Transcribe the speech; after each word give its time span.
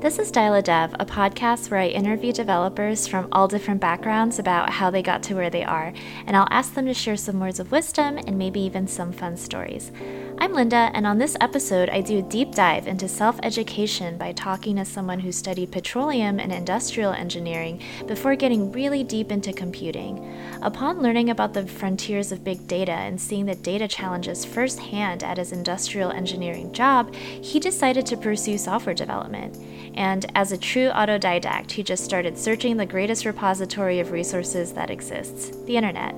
This 0.00 0.18
is 0.18 0.30
Dial 0.30 0.54
a 0.54 0.62
Dev, 0.62 0.94
a 0.98 1.04
podcast 1.04 1.70
where 1.70 1.78
I 1.78 1.88
interview 1.88 2.32
developers 2.32 3.06
from 3.06 3.28
all 3.32 3.48
different 3.48 3.82
backgrounds 3.82 4.38
about 4.38 4.70
how 4.70 4.88
they 4.88 5.02
got 5.02 5.22
to 5.24 5.34
where 5.34 5.50
they 5.50 5.62
are, 5.62 5.92
and 6.26 6.34
I'll 6.34 6.48
ask 6.48 6.72
them 6.72 6.86
to 6.86 6.94
share 6.94 7.18
some 7.18 7.38
words 7.38 7.60
of 7.60 7.70
wisdom 7.70 8.16
and 8.16 8.38
maybe 8.38 8.60
even 8.60 8.86
some 8.86 9.12
fun 9.12 9.36
stories. 9.36 9.92
I'm 10.42 10.54
Linda, 10.54 10.90
and 10.94 11.06
on 11.06 11.18
this 11.18 11.36
episode, 11.42 11.90
I 11.90 12.00
do 12.00 12.20
a 12.20 12.22
deep 12.22 12.52
dive 12.52 12.86
into 12.86 13.08
self 13.08 13.38
education 13.42 14.16
by 14.16 14.32
talking 14.32 14.76
to 14.76 14.86
someone 14.86 15.20
who 15.20 15.32
studied 15.32 15.70
petroleum 15.70 16.40
and 16.40 16.50
industrial 16.50 17.12
engineering 17.12 17.82
before 18.06 18.34
getting 18.36 18.72
really 18.72 19.04
deep 19.04 19.30
into 19.30 19.52
computing. 19.52 20.34
Upon 20.62 21.02
learning 21.02 21.28
about 21.28 21.52
the 21.52 21.66
frontiers 21.66 22.32
of 22.32 22.42
big 22.42 22.66
data 22.66 22.92
and 22.92 23.20
seeing 23.20 23.44
the 23.44 23.54
data 23.54 23.86
challenges 23.86 24.46
firsthand 24.46 25.22
at 25.22 25.36
his 25.36 25.52
industrial 25.52 26.10
engineering 26.10 26.72
job, 26.72 27.14
he 27.14 27.60
decided 27.60 28.06
to 28.06 28.16
pursue 28.16 28.56
software 28.56 28.94
development. 28.94 29.58
And 29.94 30.24
as 30.34 30.52
a 30.52 30.58
true 30.58 30.88
autodidact, 30.88 31.70
he 31.70 31.82
just 31.82 32.04
started 32.04 32.38
searching 32.38 32.78
the 32.78 32.86
greatest 32.86 33.26
repository 33.26 34.00
of 34.00 34.10
resources 34.10 34.72
that 34.72 34.88
exists 34.88 35.54
the 35.66 35.76
internet. 35.76 36.14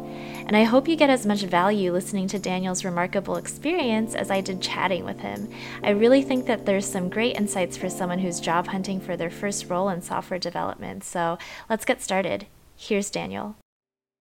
And 0.47 0.57
I 0.57 0.65
hope 0.65 0.89
you 0.89 0.97
get 0.97 1.11
as 1.11 1.25
much 1.25 1.43
value 1.43 1.93
listening 1.93 2.29
to 2.29 2.39
Daniel's 2.39 2.85
remarkable 2.85 3.37
experience 3.37 4.15
as 4.15 4.31
I 4.31 4.41
did 4.41 4.61
chatting 4.61 5.05
with 5.05 5.21
him. 5.21 5.51
I 5.83 5.91
really 5.91 6.23
think 6.23 6.47
that 6.47 6.67
there's 6.67 6.87
some 6.87 7.09
great 7.09 7.37
insights 7.37 7.77
for 7.77 7.89
someone 7.89 8.19
who's 8.19 8.41
job 8.41 8.67
hunting 8.67 9.01
for 9.01 9.17
their 9.17 9.31
first 9.31 9.69
role 9.69 9.89
in 9.89 10.03
software 10.03 10.39
development. 10.39 11.05
So 11.05 11.39
let's 11.71 11.85
get 11.85 12.03
started. 12.03 12.47
Here's 12.77 13.11
Daniel. 13.11 13.57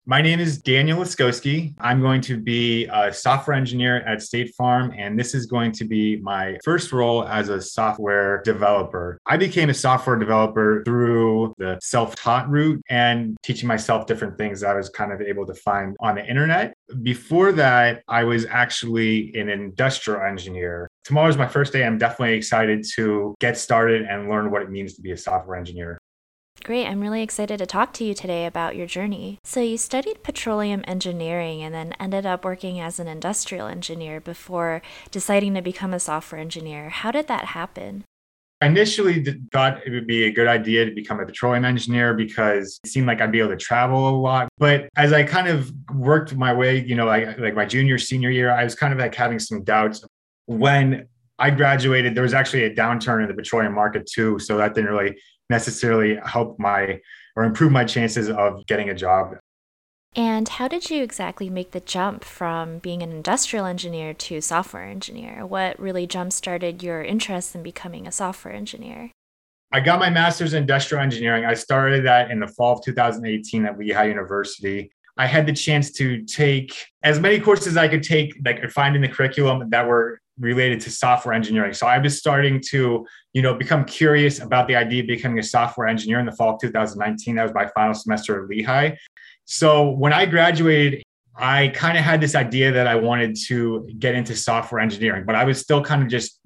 My 0.07 0.19
name 0.19 0.39
is 0.39 0.57
Daniel 0.57 0.97
Laskowski. 0.97 1.75
I'm 1.79 2.01
going 2.01 2.21
to 2.21 2.39
be 2.39 2.87
a 2.87 3.13
software 3.13 3.55
engineer 3.55 3.97
at 3.97 4.23
State 4.23 4.51
Farm, 4.55 4.91
and 4.97 5.17
this 5.17 5.35
is 5.35 5.45
going 5.45 5.73
to 5.73 5.85
be 5.85 6.15
my 6.17 6.57
first 6.63 6.91
role 6.91 7.27
as 7.27 7.49
a 7.49 7.61
software 7.61 8.41
developer. 8.41 9.19
I 9.27 9.37
became 9.37 9.69
a 9.69 9.75
software 9.75 10.15
developer 10.15 10.81
through 10.85 11.53
the 11.59 11.77
self 11.83 12.15
taught 12.15 12.49
route 12.49 12.81
and 12.89 13.37
teaching 13.43 13.67
myself 13.67 14.07
different 14.07 14.39
things 14.39 14.61
that 14.61 14.71
I 14.71 14.73
was 14.73 14.89
kind 14.89 15.11
of 15.11 15.21
able 15.21 15.45
to 15.45 15.53
find 15.53 15.95
on 15.99 16.15
the 16.15 16.25
internet. 16.25 16.73
Before 17.03 17.51
that, 17.51 18.01
I 18.07 18.23
was 18.23 18.47
actually 18.47 19.31
an 19.35 19.49
industrial 19.49 20.21
engineer. 20.21 20.89
Tomorrow's 21.03 21.37
my 21.37 21.47
first 21.47 21.73
day. 21.73 21.85
I'm 21.85 21.99
definitely 21.99 22.33
excited 22.33 22.83
to 22.95 23.35
get 23.39 23.55
started 23.55 24.01
and 24.01 24.29
learn 24.29 24.49
what 24.49 24.63
it 24.63 24.71
means 24.71 24.95
to 24.95 25.01
be 25.03 25.11
a 25.11 25.17
software 25.17 25.57
engineer. 25.57 26.00
Great. 26.63 26.85
I'm 26.85 27.01
really 27.01 27.23
excited 27.23 27.57
to 27.57 27.65
talk 27.65 27.91
to 27.93 28.03
you 28.03 28.13
today 28.13 28.45
about 28.45 28.75
your 28.75 28.85
journey. 28.85 29.39
So, 29.43 29.61
you 29.61 29.77
studied 29.77 30.21
petroleum 30.21 30.83
engineering 30.87 31.63
and 31.63 31.73
then 31.73 31.93
ended 31.99 32.25
up 32.25 32.45
working 32.45 32.79
as 32.79 32.99
an 32.99 33.07
industrial 33.07 33.65
engineer 33.65 34.19
before 34.19 34.83
deciding 35.09 35.55
to 35.55 35.61
become 35.63 35.91
a 35.91 35.99
software 35.99 36.39
engineer. 36.39 36.89
How 36.89 37.09
did 37.09 37.27
that 37.27 37.45
happen? 37.45 38.03
I 38.61 38.67
initially 38.67 39.25
thought 39.51 39.81
it 39.87 39.89
would 39.89 40.05
be 40.05 40.25
a 40.25 40.31
good 40.31 40.47
idea 40.47 40.85
to 40.85 40.91
become 40.91 41.19
a 41.19 41.25
petroleum 41.25 41.65
engineer 41.65 42.13
because 42.13 42.79
it 42.83 42.91
seemed 42.91 43.07
like 43.07 43.21
I'd 43.21 43.31
be 43.31 43.39
able 43.39 43.49
to 43.49 43.57
travel 43.57 44.07
a 44.07 44.15
lot. 44.15 44.49
But 44.59 44.87
as 44.95 45.13
I 45.13 45.23
kind 45.23 45.47
of 45.47 45.71
worked 45.95 46.35
my 46.35 46.53
way, 46.53 46.79
you 46.79 46.93
know, 46.93 47.07
like, 47.07 47.39
like 47.39 47.55
my 47.55 47.65
junior, 47.65 47.97
senior 47.97 48.29
year, 48.29 48.51
I 48.51 48.63
was 48.63 48.75
kind 48.75 48.93
of 48.93 48.99
like 48.99 49.15
having 49.15 49.39
some 49.39 49.63
doubts. 49.63 50.05
When 50.45 51.07
I 51.39 51.49
graduated, 51.49 52.13
there 52.13 52.21
was 52.21 52.35
actually 52.35 52.65
a 52.65 52.75
downturn 52.75 53.23
in 53.23 53.27
the 53.27 53.33
petroleum 53.33 53.73
market 53.73 54.05
too. 54.05 54.37
So 54.37 54.57
that 54.57 54.75
didn't 54.75 54.91
really 54.91 55.17
necessarily 55.51 56.17
help 56.25 56.57
my 56.57 56.99
or 57.35 57.43
improve 57.43 57.71
my 57.71 57.85
chances 57.85 58.29
of 58.29 58.65
getting 58.65 58.89
a 58.89 58.95
job. 58.95 59.37
And 60.15 60.49
how 60.49 60.67
did 60.67 60.89
you 60.89 61.03
exactly 61.03 61.49
make 61.49 61.71
the 61.71 61.79
jump 61.79 62.25
from 62.25 62.79
being 62.79 63.01
an 63.01 63.11
industrial 63.11 63.65
engineer 63.65 64.13
to 64.13 64.41
software 64.41 64.83
engineer? 64.83 65.45
What 65.45 65.79
really 65.79 66.05
jump 66.05 66.33
started 66.33 66.83
your 66.83 67.01
interest 67.01 67.55
in 67.55 67.63
becoming 67.63 68.07
a 68.07 68.11
software 68.11 68.53
engineer? 68.53 69.11
I 69.71 69.79
got 69.79 69.99
my 69.99 70.09
master's 70.09 70.53
in 70.53 70.63
industrial 70.63 71.01
engineering. 71.01 71.45
I 71.45 71.53
started 71.53 72.05
that 72.05 72.29
in 72.29 72.41
the 72.41 72.47
fall 72.47 72.77
of 72.77 72.83
2018 72.83 73.65
at 73.65 73.79
Lehigh 73.79 74.07
University. 74.07 74.91
I 75.17 75.27
had 75.27 75.45
the 75.45 75.53
chance 75.53 75.91
to 75.93 76.23
take 76.25 76.75
as 77.03 77.21
many 77.21 77.39
courses 77.39 77.67
as 77.67 77.77
I 77.77 77.87
could 77.87 78.03
take, 78.03 78.33
like 78.43 78.69
find 78.69 78.97
in 78.97 79.01
the 79.01 79.07
curriculum 79.07 79.69
that 79.69 79.87
were 79.87 80.19
related 80.41 80.81
to 80.81 80.89
software 80.89 81.33
engineering. 81.33 81.73
So 81.73 81.87
I 81.87 81.97
was 81.97 82.17
starting 82.17 82.61
to, 82.69 83.05
you 83.33 83.41
know, 83.41 83.53
become 83.53 83.85
curious 83.85 84.39
about 84.39 84.67
the 84.67 84.75
idea 84.75 85.01
of 85.01 85.07
becoming 85.07 85.39
a 85.39 85.43
software 85.43 85.87
engineer 85.87 86.19
in 86.19 86.25
the 86.25 86.31
fall 86.33 86.55
of 86.55 86.59
2019. 86.59 87.35
That 87.35 87.43
was 87.43 87.53
my 87.53 87.67
final 87.73 87.93
semester 87.93 88.43
at 88.43 88.49
Lehigh. 88.49 88.97
So 89.45 89.89
when 89.91 90.13
I 90.13 90.25
graduated, 90.25 91.03
I 91.35 91.69
kind 91.69 91.97
of 91.97 92.03
had 92.03 92.19
this 92.19 92.35
idea 92.35 92.71
that 92.71 92.87
I 92.87 92.95
wanted 92.95 93.37
to 93.47 93.87
get 93.99 94.15
into 94.15 94.35
software 94.35 94.81
engineering, 94.81 95.23
but 95.25 95.35
I 95.35 95.45
was 95.45 95.59
still 95.59 95.83
kind 95.83 96.03
of 96.03 96.09
just 96.09 96.39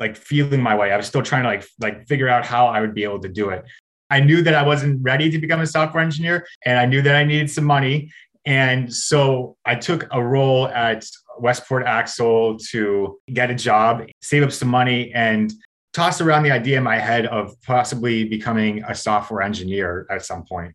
like 0.00 0.16
feeling 0.16 0.60
my 0.60 0.74
way. 0.74 0.92
I 0.92 0.96
was 0.96 1.06
still 1.06 1.22
trying 1.22 1.44
to 1.44 1.48
like 1.48 1.66
like 1.80 2.06
figure 2.06 2.28
out 2.28 2.44
how 2.44 2.66
I 2.66 2.80
would 2.80 2.94
be 2.94 3.04
able 3.04 3.20
to 3.20 3.28
do 3.28 3.50
it. 3.50 3.64
I 4.10 4.20
knew 4.20 4.42
that 4.42 4.54
I 4.54 4.62
wasn't 4.62 5.02
ready 5.02 5.30
to 5.30 5.38
become 5.38 5.60
a 5.60 5.66
software 5.66 6.02
engineer 6.02 6.46
and 6.64 6.78
I 6.78 6.86
knew 6.86 7.02
that 7.02 7.16
I 7.16 7.24
needed 7.24 7.50
some 7.50 7.64
money. 7.64 8.10
And 8.44 8.92
so 8.92 9.56
I 9.64 9.74
took 9.74 10.06
a 10.12 10.22
role 10.22 10.68
at 10.68 11.04
Westport 11.38 11.84
Axle 11.86 12.58
to 12.70 13.18
get 13.32 13.50
a 13.50 13.54
job, 13.54 14.06
save 14.22 14.42
up 14.42 14.52
some 14.52 14.68
money, 14.68 15.12
and 15.12 15.52
toss 15.92 16.20
around 16.20 16.42
the 16.42 16.50
idea 16.50 16.76
in 16.78 16.84
my 16.84 16.98
head 16.98 17.26
of 17.26 17.54
possibly 17.62 18.24
becoming 18.24 18.84
a 18.84 18.94
software 18.94 19.42
engineer 19.42 20.06
at 20.10 20.24
some 20.24 20.44
point. 20.44 20.74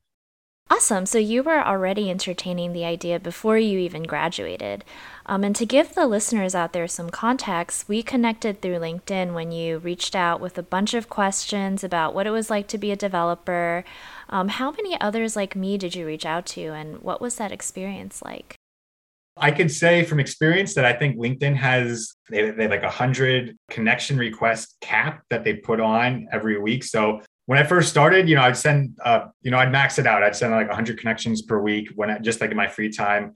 Awesome. 0.72 1.06
So 1.06 1.18
you 1.18 1.44
were 1.44 1.62
already 1.62 2.10
entertaining 2.10 2.72
the 2.72 2.86
idea 2.86 3.20
before 3.20 3.58
you 3.58 3.78
even 3.78 4.04
graduated. 4.04 4.86
Um, 5.26 5.44
and 5.44 5.54
to 5.58 5.66
give 5.66 5.94
the 5.94 6.08
listeners 6.08 6.56
out 6.56 6.72
there 6.72 6.88
some 6.88 7.10
context, 7.10 7.90
we 7.90 8.02
connected 8.02 8.62
through 8.62 8.78
LinkedIn 8.78 9.34
when 9.34 9.52
you 9.52 9.80
reached 9.80 10.16
out 10.16 10.40
with 10.40 10.58
a 10.58 10.64
bunch 10.64 10.94
of 10.94 11.10
questions 11.10 11.84
about 11.84 12.16
what 12.16 12.26
it 12.26 12.32
was 12.32 12.50
like 12.50 12.70
to 12.70 12.78
be 12.78 12.90
a 12.92 12.96
developer. 12.96 13.84
Um, 14.30 14.48
how 14.48 14.72
many 14.72 15.00
others 15.02 15.36
like 15.36 15.58
me 15.58 15.78
did 15.78 15.94
you 15.94 16.06
reach 16.06 16.26
out 16.26 16.46
to, 16.48 16.68
and 16.68 17.02
what 17.02 17.20
was 17.20 17.36
that 17.36 17.52
experience 17.52 18.22
like? 18.24 18.56
I 19.42 19.52
could 19.52 19.72
say 19.72 20.04
from 20.04 20.20
experience 20.20 20.76
that 20.76 20.86
I 20.86 20.94
think 20.94 21.18
LinkedIn 21.18 21.56
has 21.56 22.14
they, 22.30 22.52
they 22.52 22.64
have 22.64 22.72
like 22.72 22.84
a 22.84 22.90
hundred 22.90 23.58
connection 23.70 24.18
request 24.18 24.78
cap 24.82 25.24
that 25.32 25.44
they 25.44 25.56
put 25.56 25.80
on 25.80 26.28
every 26.32 26.60
week. 26.62 26.84
So 26.84 27.22
when 27.48 27.58
I 27.58 27.64
first 27.64 27.90
started, 27.90 28.30
you 28.30 28.36
know, 28.36 28.44
I'd 28.44 28.56
send, 28.56 28.98
uh, 29.04 29.26
you 29.42 29.50
know, 29.50 29.58
I'd 29.58 29.72
max 29.72 29.98
it 29.98 30.06
out. 30.06 30.24
I'd 30.24 30.36
send 30.36 30.52
like 30.52 30.68
100 30.68 31.00
connections 31.00 31.42
per 31.42 31.60
week 31.60 31.90
when 31.96 32.12
I, 32.12 32.20
just 32.20 32.40
like 32.40 32.52
in 32.52 32.58
my 32.58 32.68
free 32.68 32.92
time. 32.92 33.36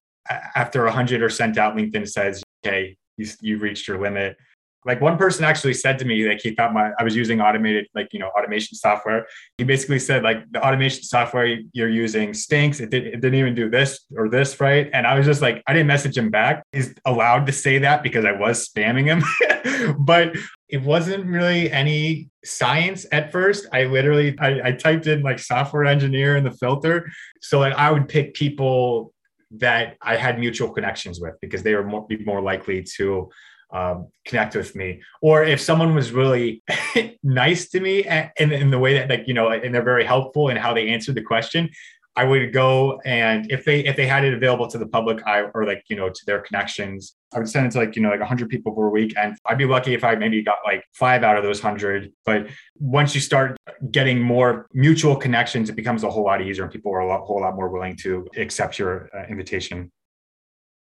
After 0.56 0.84
100 0.84 1.22
are 1.22 1.30
sent 1.30 1.58
out, 1.58 1.76
LinkedIn 1.76 2.08
says, 2.08 2.42
"Okay, 2.66 2.98
you, 3.18 3.28
you've 3.42 3.62
reached 3.62 3.88
your 3.88 4.00
limit." 4.00 4.38
Like 4.86 5.02
one 5.02 5.18
person 5.18 5.44
actually 5.44 5.74
said 5.74 5.98
to 6.00 6.06
me 6.06 6.28
like 6.28 6.40
he 6.42 6.54
thought 6.54 6.74
my 6.74 6.92
I 7.00 7.04
was 7.04 7.16
using 7.16 7.42
automated 7.42 7.88
like 7.96 8.10
you 8.14 8.20
know 8.20 8.30
automation 8.30 8.76
software. 8.76 9.26
He 9.58 9.64
basically 9.64 10.00
said 10.00 10.24
like 10.24 10.50
the 10.52 10.66
automation 10.66 11.04
software 11.04 11.60
you're 11.74 11.90
using 11.90 12.34
stinks. 12.34 12.80
It, 12.80 12.92
did, 12.92 13.08
it 13.08 13.22
didn't 13.22 13.36
even 13.36 13.56
do 13.56 13.70
this 13.70 14.06
or 14.16 14.30
this 14.30 14.60
right. 14.62 14.90
And 14.94 15.08
I 15.08 15.18
was 15.18 15.26
just 15.26 15.42
like 15.42 15.64
I 15.68 15.74
didn't 15.74 15.88
message 15.88 16.16
him 16.18 16.30
back. 16.30 16.64
He's 16.72 16.94
allowed 17.06 17.48
to 17.48 17.52
say 17.52 17.80
that 17.80 18.04
because 18.04 18.26
I 18.26 18.32
was 18.32 18.70
spamming 18.70 19.06
him, 19.06 19.96
but 20.06 20.36
it 20.70 20.82
wasn't 20.84 21.26
really 21.26 21.72
any 21.72 22.30
science 22.44 23.06
at 23.12 23.32
first. 23.32 23.68
I 23.74 23.86
literally 23.86 24.38
I, 24.40 24.70
I 24.70 24.72
typed 24.74 25.08
in 25.08 25.24
like 25.24 25.40
software 25.40 25.86
engineer 25.86 26.38
in 26.38 26.44
the 26.44 26.52
filter, 26.52 27.12
so 27.42 27.60
like 27.60 27.74
I 27.74 27.92
would 27.92 28.08
pick 28.08 28.36
people 28.36 29.14
that 29.52 29.98
I 30.02 30.16
had 30.16 30.40
mutual 30.40 30.70
connections 30.70 31.20
with 31.20 31.36
because 31.42 31.64
they 31.64 31.76
were 31.76 31.84
more, 31.84 32.06
be 32.06 32.24
more 32.26 32.42
likely 32.42 32.84
to 32.98 33.30
um, 33.72 34.08
connect 34.26 34.56
with 34.56 34.76
me. 34.76 35.02
Or 35.22 35.44
if 35.44 35.60
someone 35.60 35.96
was 35.96 36.12
really 36.12 36.64
nice 37.24 37.70
to 37.70 37.80
me 37.80 38.04
and 38.04 38.32
in 38.38 38.70
the 38.70 38.80
way 38.80 38.94
that 38.94 39.10
like 39.10 39.28
you 39.28 39.34
know 39.34 39.50
and 39.50 39.74
they're 39.74 39.84
very 39.84 40.06
helpful 40.06 40.50
in 40.50 40.58
how 40.58 40.74
they 40.74 40.88
answered 40.90 41.16
the 41.16 41.22
question 41.22 41.70
i 42.16 42.24
would 42.24 42.54
go 42.54 43.00
and 43.04 43.52
if 43.52 43.66
they 43.66 43.84
if 43.84 43.96
they 43.96 44.06
had 44.06 44.24
it 44.24 44.34
available 44.34 44.68
to 44.68 44.78
the 44.78 44.86
public 44.88 45.26
i 45.26 45.42
or 45.54 45.66
like 45.66 45.84
you 45.90 45.96
know 45.96 46.10
to 46.10 46.22
their 46.26 46.40
connections 46.42 47.16
i 47.34 47.40
would 47.40 47.50
send 47.50 47.66
it 47.66 47.72
to 47.72 47.80
like 47.80 47.96
you 47.96 48.02
know 48.02 48.10
like 48.10 48.20
100 48.20 48.48
people 48.48 48.74
per 48.74 48.90
week. 48.90 49.14
And 49.18 49.36
i'd 49.48 49.58
be 49.58 49.66
lucky 49.66 49.94
if 49.94 50.04
i 50.04 50.16
maybe 50.16 50.42
got 50.44 50.58
like 50.66 50.84
five 50.94 51.24
out 51.24 51.38
of 51.38 51.44
those 51.44 51.64
100 51.64 52.12
but 52.26 52.48
once 52.80 53.16
you 53.16 53.22
start 53.22 53.58
getting 53.92 54.22
more 54.22 54.68
mutual 54.74 55.16
connections 55.16 55.70
it 55.70 55.76
becomes 55.76 56.04
a 56.04 56.10
whole 56.10 56.26
lot 56.26 56.42
easier 56.42 56.64
and 56.64 56.72
people 56.72 56.94
are 56.94 57.00
a 57.00 57.08
lot, 57.08 57.22
whole 57.26 57.42
lot 57.42 57.56
more 57.56 57.70
willing 57.70 57.96
to 57.98 58.28
accept 58.38 58.78
your 58.78 59.10
uh, 59.16 59.26
invitation 59.28 59.92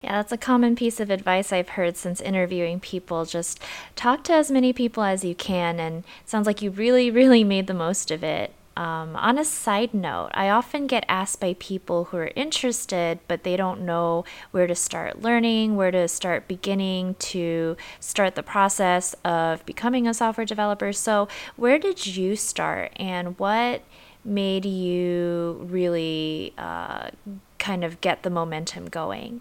yeah, 0.03 0.12
that's 0.12 0.33
a 0.33 0.39
common 0.39 0.77
piece 0.77 1.00
of 1.00 1.11
advice 1.11 1.53
I've 1.53 1.71
heard 1.71 1.97
since 1.97 2.21
interviewing 2.21 2.79
people. 2.79 3.25
Just 3.25 3.61
talk 3.97 4.23
to 4.25 4.33
as 4.33 4.50
many 4.50 4.73
people 4.73 5.03
as 5.03 5.25
you 5.25 5.35
can, 5.35 5.81
and 5.81 6.05
sounds 6.25 6.47
like 6.47 6.62
you 6.62 6.71
really, 6.71 7.11
really 7.21 7.43
made 7.43 7.67
the 7.67 7.75
most 7.75 8.11
of 8.11 8.23
it. 8.23 8.53
Um, 8.77 9.17
on 9.17 9.39
a 9.39 9.45
side 9.45 9.93
note, 9.93 10.31
I 10.35 10.50
often 10.50 10.87
get 10.87 11.05
asked 11.09 11.41
by 11.41 11.56
people 11.59 12.05
who 12.05 12.17
are 12.19 12.31
interested, 12.37 13.19
but 13.27 13.43
they 13.43 13.56
don't 13.56 13.81
know 13.81 14.25
where 14.53 14.69
to 14.69 14.75
start 14.77 15.21
learning, 15.21 15.75
where 15.75 15.91
to 15.91 16.06
start 16.06 16.47
beginning 16.47 17.17
to 17.19 17.77
start 17.99 18.37
the 18.37 18.45
process 18.45 19.17
of 19.25 19.67
becoming 19.67 20.06
a 20.06 20.15
software 20.15 20.47
developer. 20.47 20.93
So, 20.93 21.27
where 21.56 21.81
did 21.81 22.06
you 22.06 22.37
start, 22.37 22.93
and 22.97 23.37
what 23.37 23.83
made 24.25 24.65
you 24.65 25.67
really 25.69 26.55
uh, 26.56 27.11
kind 27.59 27.83
of 27.83 28.00
get 28.00 28.23
the 28.23 28.31
momentum 28.31 28.87
going? 28.87 29.41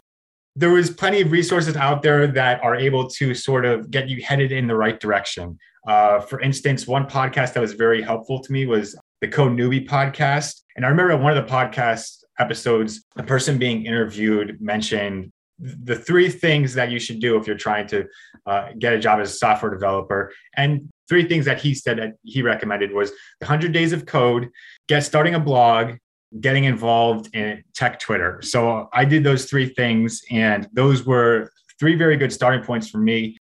There 0.57 0.71
was 0.71 0.89
plenty 0.89 1.21
of 1.21 1.31
resources 1.31 1.77
out 1.77 2.01
there 2.01 2.25
that 2.25 2.63
are 2.63 2.75
able 2.75 3.07
to 3.07 3.36
sort 3.36 3.63
of 3.63 3.92
get 3.92 4.09
you 4.09 4.24
headed 4.24 4.51
in 4.51 4.65
the 4.65 4.75
right 4.75 5.00
direction. 5.00 5.56
Uh, 5.88 6.19
for 6.19 6.42
instance, 6.42 6.88
one 6.88 7.06
podcast 7.06 7.54
that 7.54 7.59
was 7.59 7.74
very 7.74 8.01
helpful 8.01 8.42
to 8.42 8.51
me 8.51 8.65
was 8.65 9.00
the 9.21 9.27
Code 9.27 9.51
Newbie 9.51 9.88
podcast. 9.88 10.63
And 10.75 10.83
I 10.83 10.89
remember 10.89 11.15
one 11.15 11.38
of 11.38 11.45
the 11.45 11.51
podcast 11.51 12.24
episodes, 12.39 13.06
the 13.15 13.21
person 13.21 13.59
being 13.59 13.86
interviewed 13.86 14.59
mentioned 14.59 15.31
the 15.59 15.95
three 15.95 16.30
things 16.30 16.74
that 16.74 16.89
you 16.89 17.00
should 17.00 17.19
do 17.19 17.38
if 17.38 17.45
you're 17.45 17.56
trying 17.56 17.86
to 17.88 18.06
uh, 18.48 18.69
get 18.80 18.94
a 18.94 19.00
job 19.00 19.19
as 19.19 19.31
a 19.31 19.36
software 19.36 19.71
developer. 19.71 20.33
And 20.56 20.89
three 21.07 21.27
things 21.27 21.45
that 21.45 21.62
he 21.62 21.75
said 21.75 22.00
that 22.00 22.13
he 22.24 22.42
recommended 22.42 22.92
was 22.94 23.12
the 23.12 23.45
100 23.45 23.71
days 23.71 23.94
of 23.94 24.07
code, 24.07 24.50
get 24.88 25.04
starting 25.04 25.36
a 25.36 25.39
blog, 25.39 25.98
getting 26.39 26.65
involved 26.65 27.33
in 27.35 27.63
tech 27.74 28.00
Twitter. 28.00 28.41
So 28.41 28.89
I 28.94 29.06
did 29.06 29.24
those 29.24 29.45
three 29.45 29.69
things, 29.69 30.21
and 30.29 30.68
those 30.74 31.06
were 31.06 31.51
three 31.79 31.95
very 31.95 32.18
good 32.18 32.33
starting 32.33 32.63
points 32.63 32.89
for 32.89 32.97
me. 32.97 33.38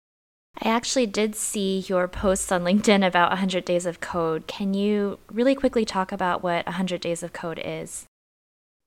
I 0.61 0.69
actually 0.69 1.05
did 1.05 1.35
see 1.35 1.79
your 1.87 2.07
posts 2.07 2.51
on 2.51 2.63
LinkedIn 2.63 3.05
about 3.05 3.29
100 3.31 3.65
Days 3.65 3.85
of 3.85 3.99
Code. 3.99 4.47
Can 4.47 4.73
you 4.73 5.19
really 5.29 5.53
quickly 5.53 5.83
talk 5.83 6.11
about 6.11 6.43
what 6.43 6.65
100 6.65 7.01
Days 7.01 7.23
of 7.23 7.33
Code 7.33 7.61
is? 7.63 8.05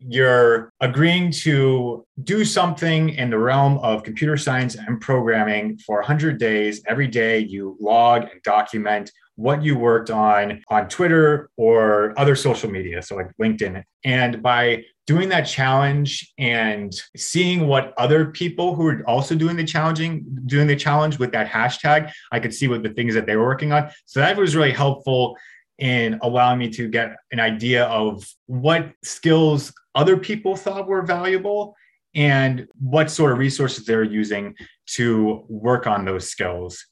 You're 0.00 0.70
agreeing 0.80 1.32
to 1.42 2.06
do 2.22 2.44
something 2.44 3.10
in 3.10 3.30
the 3.30 3.38
realm 3.38 3.78
of 3.78 4.04
computer 4.04 4.36
science 4.36 4.76
and 4.76 5.00
programming 5.00 5.76
for 5.78 5.96
100 5.96 6.38
days. 6.38 6.80
Every 6.86 7.08
day 7.08 7.40
you 7.40 7.76
log 7.80 8.22
and 8.22 8.40
document 8.44 9.10
what 9.38 9.62
you 9.62 9.78
worked 9.78 10.10
on 10.10 10.60
on 10.68 10.88
Twitter 10.88 11.48
or 11.56 12.12
other 12.18 12.34
social 12.34 12.68
media, 12.68 13.00
so 13.00 13.14
like 13.14 13.30
LinkedIn. 13.40 13.84
And 14.04 14.42
by 14.42 14.82
doing 15.06 15.28
that 15.28 15.42
challenge 15.42 16.32
and 16.38 16.92
seeing 17.16 17.68
what 17.68 17.94
other 17.96 18.26
people 18.26 18.74
who 18.74 18.88
are 18.88 19.02
also 19.08 19.36
doing 19.36 19.54
the 19.54 19.62
challenging 19.62 20.26
doing 20.46 20.66
the 20.66 20.74
challenge 20.74 21.20
with 21.20 21.30
that 21.30 21.48
hashtag, 21.48 22.10
I 22.32 22.40
could 22.40 22.52
see 22.52 22.66
what 22.66 22.82
the 22.82 22.88
things 22.88 23.14
that 23.14 23.26
they 23.26 23.36
were 23.36 23.44
working 23.44 23.70
on. 23.70 23.90
So 24.06 24.18
that 24.18 24.36
was 24.36 24.56
really 24.56 24.72
helpful 24.72 25.36
in 25.78 26.18
allowing 26.22 26.58
me 26.58 26.68
to 26.70 26.88
get 26.88 27.14
an 27.30 27.38
idea 27.38 27.84
of 27.84 28.26
what 28.46 28.90
skills 29.04 29.72
other 29.94 30.16
people 30.16 30.56
thought 30.56 30.88
were 30.88 31.02
valuable 31.02 31.76
and 32.16 32.66
what 32.80 33.08
sort 33.08 33.30
of 33.30 33.38
resources 33.38 33.86
they're 33.86 34.02
using 34.02 34.56
to 34.86 35.44
work 35.48 35.86
on 35.86 36.04
those 36.04 36.28
skills. 36.28 36.84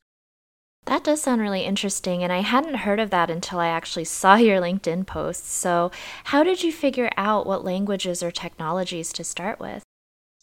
That 0.87 1.03
does 1.05 1.21
sound 1.21 1.41
really 1.41 1.65
interesting, 1.65 2.23
and 2.23 2.33
I 2.33 2.41
hadn't 2.41 2.77
heard 2.77 3.00
of 3.00 3.11
that 3.11 3.29
until 3.29 3.59
I 3.59 3.69
actually 3.69 4.05
saw 4.05 4.37
your 4.37 4.61
LinkedIn 4.61 5.06
posts. 5.06 5.53
So, 5.53 5.91
how 6.25 6.44
did 6.44 6.62
you 6.62 6.73
figure 6.73 7.11
out 7.17 7.47
what 7.47 7.65
languages 7.65 8.23
or 8.23 8.31
technologies 8.31 9.12
to 9.15 9.25
start 9.25 9.59
with? 9.59 9.83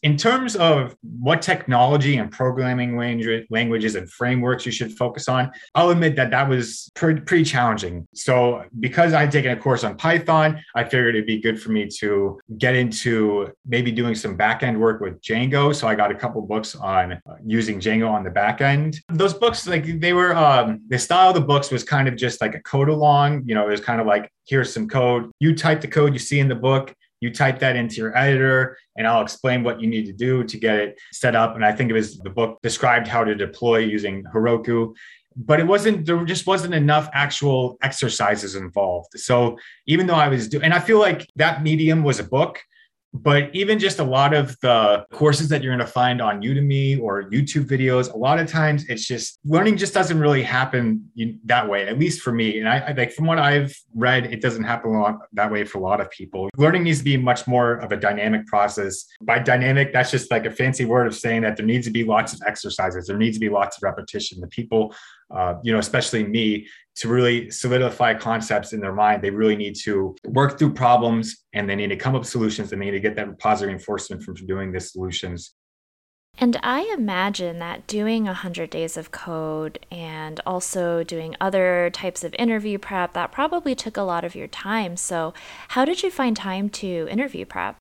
In 0.03 0.17
terms 0.17 0.57
of 0.57 0.95
what 1.19 1.41
technology 1.41 2.17
and 2.17 2.29
programming 2.29 2.97
languages 2.97 3.95
and 3.95 4.11
frameworks 4.11 4.65
you 4.65 4.71
should 4.71 4.91
focus 4.97 5.29
on, 5.29 5.49
I'll 5.75 5.91
admit 5.91 6.17
that 6.17 6.29
that 6.31 6.49
was 6.49 6.91
pretty, 6.93 7.21
pretty 7.21 7.45
challenging. 7.45 8.05
So, 8.13 8.65
because 8.81 9.13
I 9.13 9.21
had 9.21 9.31
taken 9.31 9.51
a 9.51 9.55
course 9.55 9.85
on 9.85 9.95
Python, 9.95 10.61
I 10.75 10.83
figured 10.83 11.15
it'd 11.15 11.25
be 11.25 11.39
good 11.39 11.61
for 11.61 11.71
me 11.71 11.87
to 11.99 12.39
get 12.57 12.75
into 12.75 13.53
maybe 13.65 13.91
doing 13.91 14.13
some 14.13 14.37
backend 14.37 14.77
work 14.77 14.99
with 14.99 15.21
Django. 15.21 15.73
So, 15.73 15.87
I 15.87 15.95
got 15.95 16.11
a 16.11 16.15
couple 16.15 16.41
books 16.41 16.75
on 16.75 17.13
uh, 17.13 17.19
using 17.45 17.79
Django 17.79 18.11
on 18.11 18.25
the 18.25 18.29
backend. 18.29 18.97
Those 19.07 19.33
books, 19.33 19.65
like 19.65 20.01
they 20.01 20.11
were, 20.11 20.35
um, 20.35 20.81
the 20.89 20.99
style 20.99 21.29
of 21.29 21.35
the 21.35 21.41
books 21.41 21.71
was 21.71 21.85
kind 21.85 22.09
of 22.09 22.17
just 22.17 22.41
like 22.41 22.55
a 22.55 22.61
code 22.61 22.89
along. 22.89 23.43
You 23.45 23.55
know, 23.55 23.65
it 23.67 23.71
was 23.71 23.81
kind 23.81 24.01
of 24.01 24.07
like, 24.07 24.29
here's 24.45 24.73
some 24.73 24.89
code. 24.89 25.31
You 25.39 25.55
type 25.55 25.79
the 25.79 25.87
code 25.87 26.11
you 26.11 26.19
see 26.19 26.41
in 26.41 26.49
the 26.49 26.55
book 26.55 26.93
you 27.23 27.33
type 27.33 27.57
that 27.59 27.77
into 27.77 27.95
your 27.95 28.15
editor 28.17 28.77
and 28.97 29.07
I'll 29.07 29.21
explain 29.21 29.63
what 29.63 29.79
you 29.79 29.87
need 29.87 30.05
to 30.07 30.13
do 30.13 30.43
to 30.43 30.57
get 30.57 30.75
it 30.77 30.99
set 31.13 31.35
up. 31.35 31.55
And 31.55 31.63
I 31.65 31.71
think 31.71 31.89
it 31.89 31.93
was 31.93 32.19
the 32.19 32.29
book 32.29 32.59
described 32.61 33.07
how 33.07 33.23
to 33.23 33.33
deploy 33.33 33.77
using 33.77 34.23
Heroku 34.33 34.93
but 35.35 35.59
it 35.59 35.65
wasn't 35.65 36.05
there 36.05 36.23
just 36.25 36.45
wasn't 36.45 36.73
enough 36.75 37.09
actual 37.11 37.75
exercises 37.81 38.53
involved 38.53 39.09
so 39.15 39.57
even 39.87 40.05
though 40.05 40.13
i 40.13 40.27
was 40.27 40.47
doing 40.47 40.63
and 40.63 40.75
i 40.75 40.79
feel 40.79 40.99
like 40.99 41.25
that 41.35 41.63
medium 41.63 42.03
was 42.03 42.19
a 42.19 42.23
book 42.23 42.61
but 43.13 43.53
even 43.53 43.77
just 43.77 43.99
a 43.99 44.03
lot 44.03 44.33
of 44.33 44.59
the 44.61 45.05
courses 45.11 45.47
that 45.49 45.61
you're 45.61 45.75
going 45.75 45.85
to 45.85 45.91
find 45.91 46.19
on 46.21 46.41
Udemy 46.41 46.99
or 46.99 47.23
YouTube 47.29 47.65
videos, 47.65 48.11
a 48.11 48.17
lot 48.17 48.39
of 48.39 48.47
times 48.47 48.85
it's 48.89 49.05
just 49.05 49.39
learning 49.45 49.77
just 49.77 49.93
doesn't 49.93 50.19
really 50.19 50.41
happen 50.41 51.07
that 51.45 51.69
way, 51.69 51.87
at 51.87 51.99
least 51.99 52.21
for 52.21 52.31
me. 52.31 52.59
And 52.59 52.67
I, 52.67 52.79
I 52.79 52.91
like 52.93 53.13
from 53.13 53.27
what 53.27 53.37
I've 53.37 53.75
read, 53.93 54.25
it 54.25 54.41
doesn't 54.41 54.63
happen 54.63 54.95
a 54.95 54.99
lot 54.99 55.19
that 55.33 55.51
way 55.51 55.63
for 55.63 55.77
a 55.77 55.81
lot 55.81 56.01
of 56.01 56.09
people. 56.09 56.49
Learning 56.57 56.83
needs 56.83 56.99
to 56.99 57.03
be 57.03 57.15
much 57.15 57.45
more 57.45 57.73
of 57.75 57.91
a 57.91 57.97
dynamic 57.97 58.47
process. 58.47 59.05
By 59.21 59.39
dynamic, 59.39 59.93
that's 59.93 60.09
just 60.09 60.31
like 60.31 60.45
a 60.47 60.51
fancy 60.51 60.85
word 60.85 61.05
of 61.05 61.15
saying 61.15 61.43
that 61.43 61.55
there 61.55 61.65
needs 61.65 61.85
to 61.85 61.91
be 61.91 62.03
lots 62.03 62.33
of 62.33 62.41
exercises, 62.47 63.05
there 63.05 63.17
needs 63.17 63.37
to 63.37 63.41
be 63.41 63.49
lots 63.49 63.77
of 63.77 63.83
repetition. 63.83 64.41
The 64.41 64.47
people 64.47 64.95
uh, 65.33 65.55
you 65.63 65.73
know, 65.73 65.79
especially 65.79 66.23
me, 66.25 66.67
to 66.95 67.07
really 67.07 67.49
solidify 67.49 68.13
concepts 68.13 68.73
in 68.73 68.79
their 68.79 68.93
mind, 68.93 69.21
they 69.21 69.31
really 69.31 69.55
need 69.55 69.75
to 69.75 70.15
work 70.25 70.59
through 70.59 70.73
problems 70.73 71.43
and 71.53 71.67
they 71.67 71.75
need 71.75 71.87
to 71.87 71.95
come 71.95 72.13
up 72.15 72.21
with 72.21 72.29
solutions 72.29 72.71
and 72.71 72.81
they 72.81 72.85
need 72.85 72.91
to 72.91 72.99
get 72.99 73.15
that 73.15 73.39
positive 73.39 73.69
reinforcement 73.69 74.21
from 74.23 74.35
doing 74.35 74.71
the 74.71 74.79
solutions. 74.79 75.55
And 76.39 76.57
I 76.63 76.91
imagine 76.97 77.59
that 77.59 77.85
doing 77.85 78.25
100 78.25 78.69
days 78.69 78.97
of 78.97 79.11
code 79.11 79.85
and 79.91 80.39
also 80.47 81.03
doing 81.03 81.35
other 81.39 81.91
types 81.91 82.23
of 82.23 82.33
interview 82.39 82.79
prep, 82.79 83.13
that 83.13 83.31
probably 83.31 83.75
took 83.75 83.97
a 83.97 84.01
lot 84.01 84.23
of 84.23 84.35
your 84.35 84.47
time. 84.47 84.97
So, 84.97 85.35
how 85.69 85.85
did 85.85 86.01
you 86.01 86.09
find 86.09 86.35
time 86.35 86.69
to 86.69 87.07
interview 87.09 87.45
prep? 87.45 87.77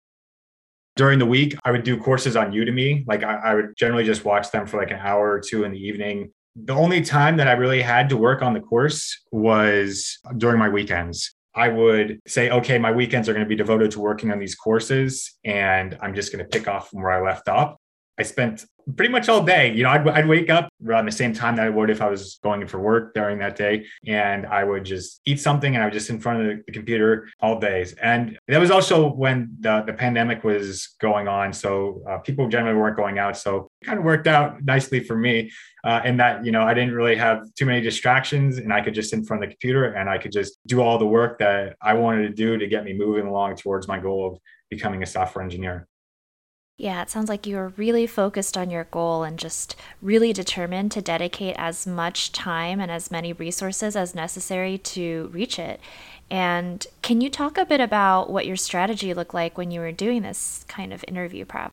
During 0.97 1.19
the 1.19 1.27
week, 1.27 1.57
I 1.65 1.71
would 1.71 1.83
do 1.83 1.97
courses 1.97 2.37
on 2.37 2.53
Udemy. 2.53 3.07
Like, 3.07 3.25
I, 3.25 3.37
I 3.37 3.55
would 3.55 3.75
generally 3.79 4.05
just 4.05 4.27
watch 4.27 4.51
them 4.51 4.67
for 4.67 4.77
like 4.77 4.91
an 4.91 4.99
hour 4.99 5.31
or 5.31 5.41
two 5.41 5.65
in 5.65 5.73
the 5.73 5.79
evening 5.79 6.31
the 6.57 6.75
only 6.75 7.03
time 7.03 7.37
that 7.39 7.49
I 7.49 7.53
really 7.53 7.83
had 7.83 8.09
to 8.11 8.17
work 8.17 8.43
on 8.43 8.53
the 8.53 8.61
course 8.61 9.21
was 9.31 10.19
during 10.37 10.59
my 10.59 10.69
weekends. 10.69 11.35
I 11.55 11.69
would 11.69 12.21
say, 12.27 12.51
okay, 12.51 12.79
my 12.79 12.93
weekends 12.93 13.29
are 13.29 13.33
going 13.35 13.45
to 13.45 13.49
be 13.49 13.57
devoted 13.57 13.91
to 13.93 14.01
working 14.01 14.31
on 14.31 14.39
these 14.39 14.55
courses, 14.55 15.39
and 15.45 15.99
I'm 16.01 16.15
just 16.15 16.33
going 16.33 16.45
to 16.45 16.49
pick 16.49 16.67
off 16.67 16.89
from 16.89 17.03
where 17.03 17.13
I 17.13 17.21
left 17.21 17.49
off. 17.49 17.77
I 18.23 18.25
spent 18.25 18.65
pretty 18.97 19.11
much 19.11 19.29
all 19.29 19.43
day. 19.43 19.75
You 19.75 19.83
know, 19.83 19.89
I'd, 19.91 20.07
I'd 20.07 20.29
wake 20.29 20.49
up 20.49 20.69
around 20.87 21.07
the 21.07 21.13
same 21.13 21.33
time 21.33 21.57
that 21.57 21.67
I 21.67 21.71
would 21.71 21.91
if 21.91 22.01
I 22.01 22.09
was 22.09 22.39
going 22.45 22.63
in 22.63 22.69
for 22.69 22.79
work 22.79 23.15
during 23.15 23.41
that 23.41 23.57
day. 23.57 23.85
And 24.07 24.47
I 24.47 24.63
would 24.63 24.85
just 24.85 25.21
eat 25.27 25.41
something 25.41 25.75
and 25.75 25.83
I 25.83 25.87
was 25.87 25.95
just 25.95 26.09
in 26.09 26.21
front 26.21 26.41
of 26.41 26.47
the, 26.47 26.63
the 26.67 26.73
computer 26.73 27.29
all 27.41 27.59
days. 27.59 27.95
And 27.95 28.39
that 28.47 28.61
was 28.61 28.71
also 28.71 29.13
when 29.13 29.57
the, 29.59 29.83
the 29.85 29.93
pandemic 29.93 30.45
was 30.45 30.95
going 31.01 31.27
on. 31.27 31.53
So 31.53 32.05
uh, 32.09 32.19
people 32.19 32.49
generally 32.49 32.79
weren't 32.79 32.97
going 32.97 33.19
out. 33.19 33.37
So 33.37 33.69
it 33.81 33.87
kind 33.87 33.99
of 33.99 34.05
worked 34.05 34.29
out 34.29 34.63
nicely 34.63 35.01
for 35.01 35.17
me 35.17 35.51
uh, 35.83 36.03
in 36.05 36.17
that, 36.19 36.45
you 36.45 36.53
know, 36.53 36.63
I 36.63 36.75
didn't 36.75 36.95
really 36.95 37.17
have 37.17 37.43
too 37.55 37.67
many 37.67 37.81
distractions 37.81 38.59
and 38.59 38.73
I 38.73 38.83
could 38.83 38.95
just 38.95 39.11
sit 39.11 39.19
in 39.19 39.25
front 39.25 39.43
of 39.43 39.49
the 39.49 39.55
computer 39.57 39.95
and 39.95 40.09
I 40.09 40.19
could 40.19 40.31
just 40.31 40.59
do 40.69 40.81
all 40.81 40.97
the 40.97 41.07
work 41.07 41.41
that 41.41 41.75
I 41.83 41.95
wanted 41.95 42.29
to 42.29 42.35
do 42.35 42.57
to 42.57 42.69
get 42.69 42.85
me 42.85 42.93
moving 42.93 43.27
along 43.27 43.57
towards 43.57 43.89
my 43.89 43.99
goal 43.99 44.29
of 44.31 44.39
becoming 44.71 45.03
a 45.03 45.07
software 45.07 45.43
engineer. 45.43 45.89
Yeah, 46.83 47.01
it 47.03 47.11
sounds 47.11 47.29
like 47.29 47.47
you 47.47 47.55
were 47.55 47.69
really 47.77 48.09
focused 48.09 48.59
on 48.59 48.69
your 48.69 48.83
goal 48.91 49.23
and 49.23 49.39
just 49.39 49.77
really 50.01 50.33
determined 50.33 50.91
to 50.91 51.01
dedicate 51.01 51.55
as 51.57 51.87
much 51.87 52.33
time 52.33 52.81
and 52.81 52.91
as 52.91 53.09
many 53.09 53.33
resources 53.33 53.95
as 53.95 54.17
necessary 54.17 54.79
to 54.79 55.31
reach 55.33 55.61
it. 55.61 55.81
And 56.29 56.85
can 57.01 57.21
you 57.21 57.31
talk 57.31 57.57
a 57.57 57.65
bit 57.65 57.81
about 57.81 58.31
what 58.31 58.47
your 58.47 58.57
strategy 58.57 59.15
looked 59.15 59.33
like 59.33 59.57
when 59.57 59.71
you 59.71 59.79
were 59.79 59.93
doing 59.93 60.23
this 60.23 60.65
kind 60.67 60.93
of 60.93 61.05
interview 61.07 61.45
prep? 61.45 61.71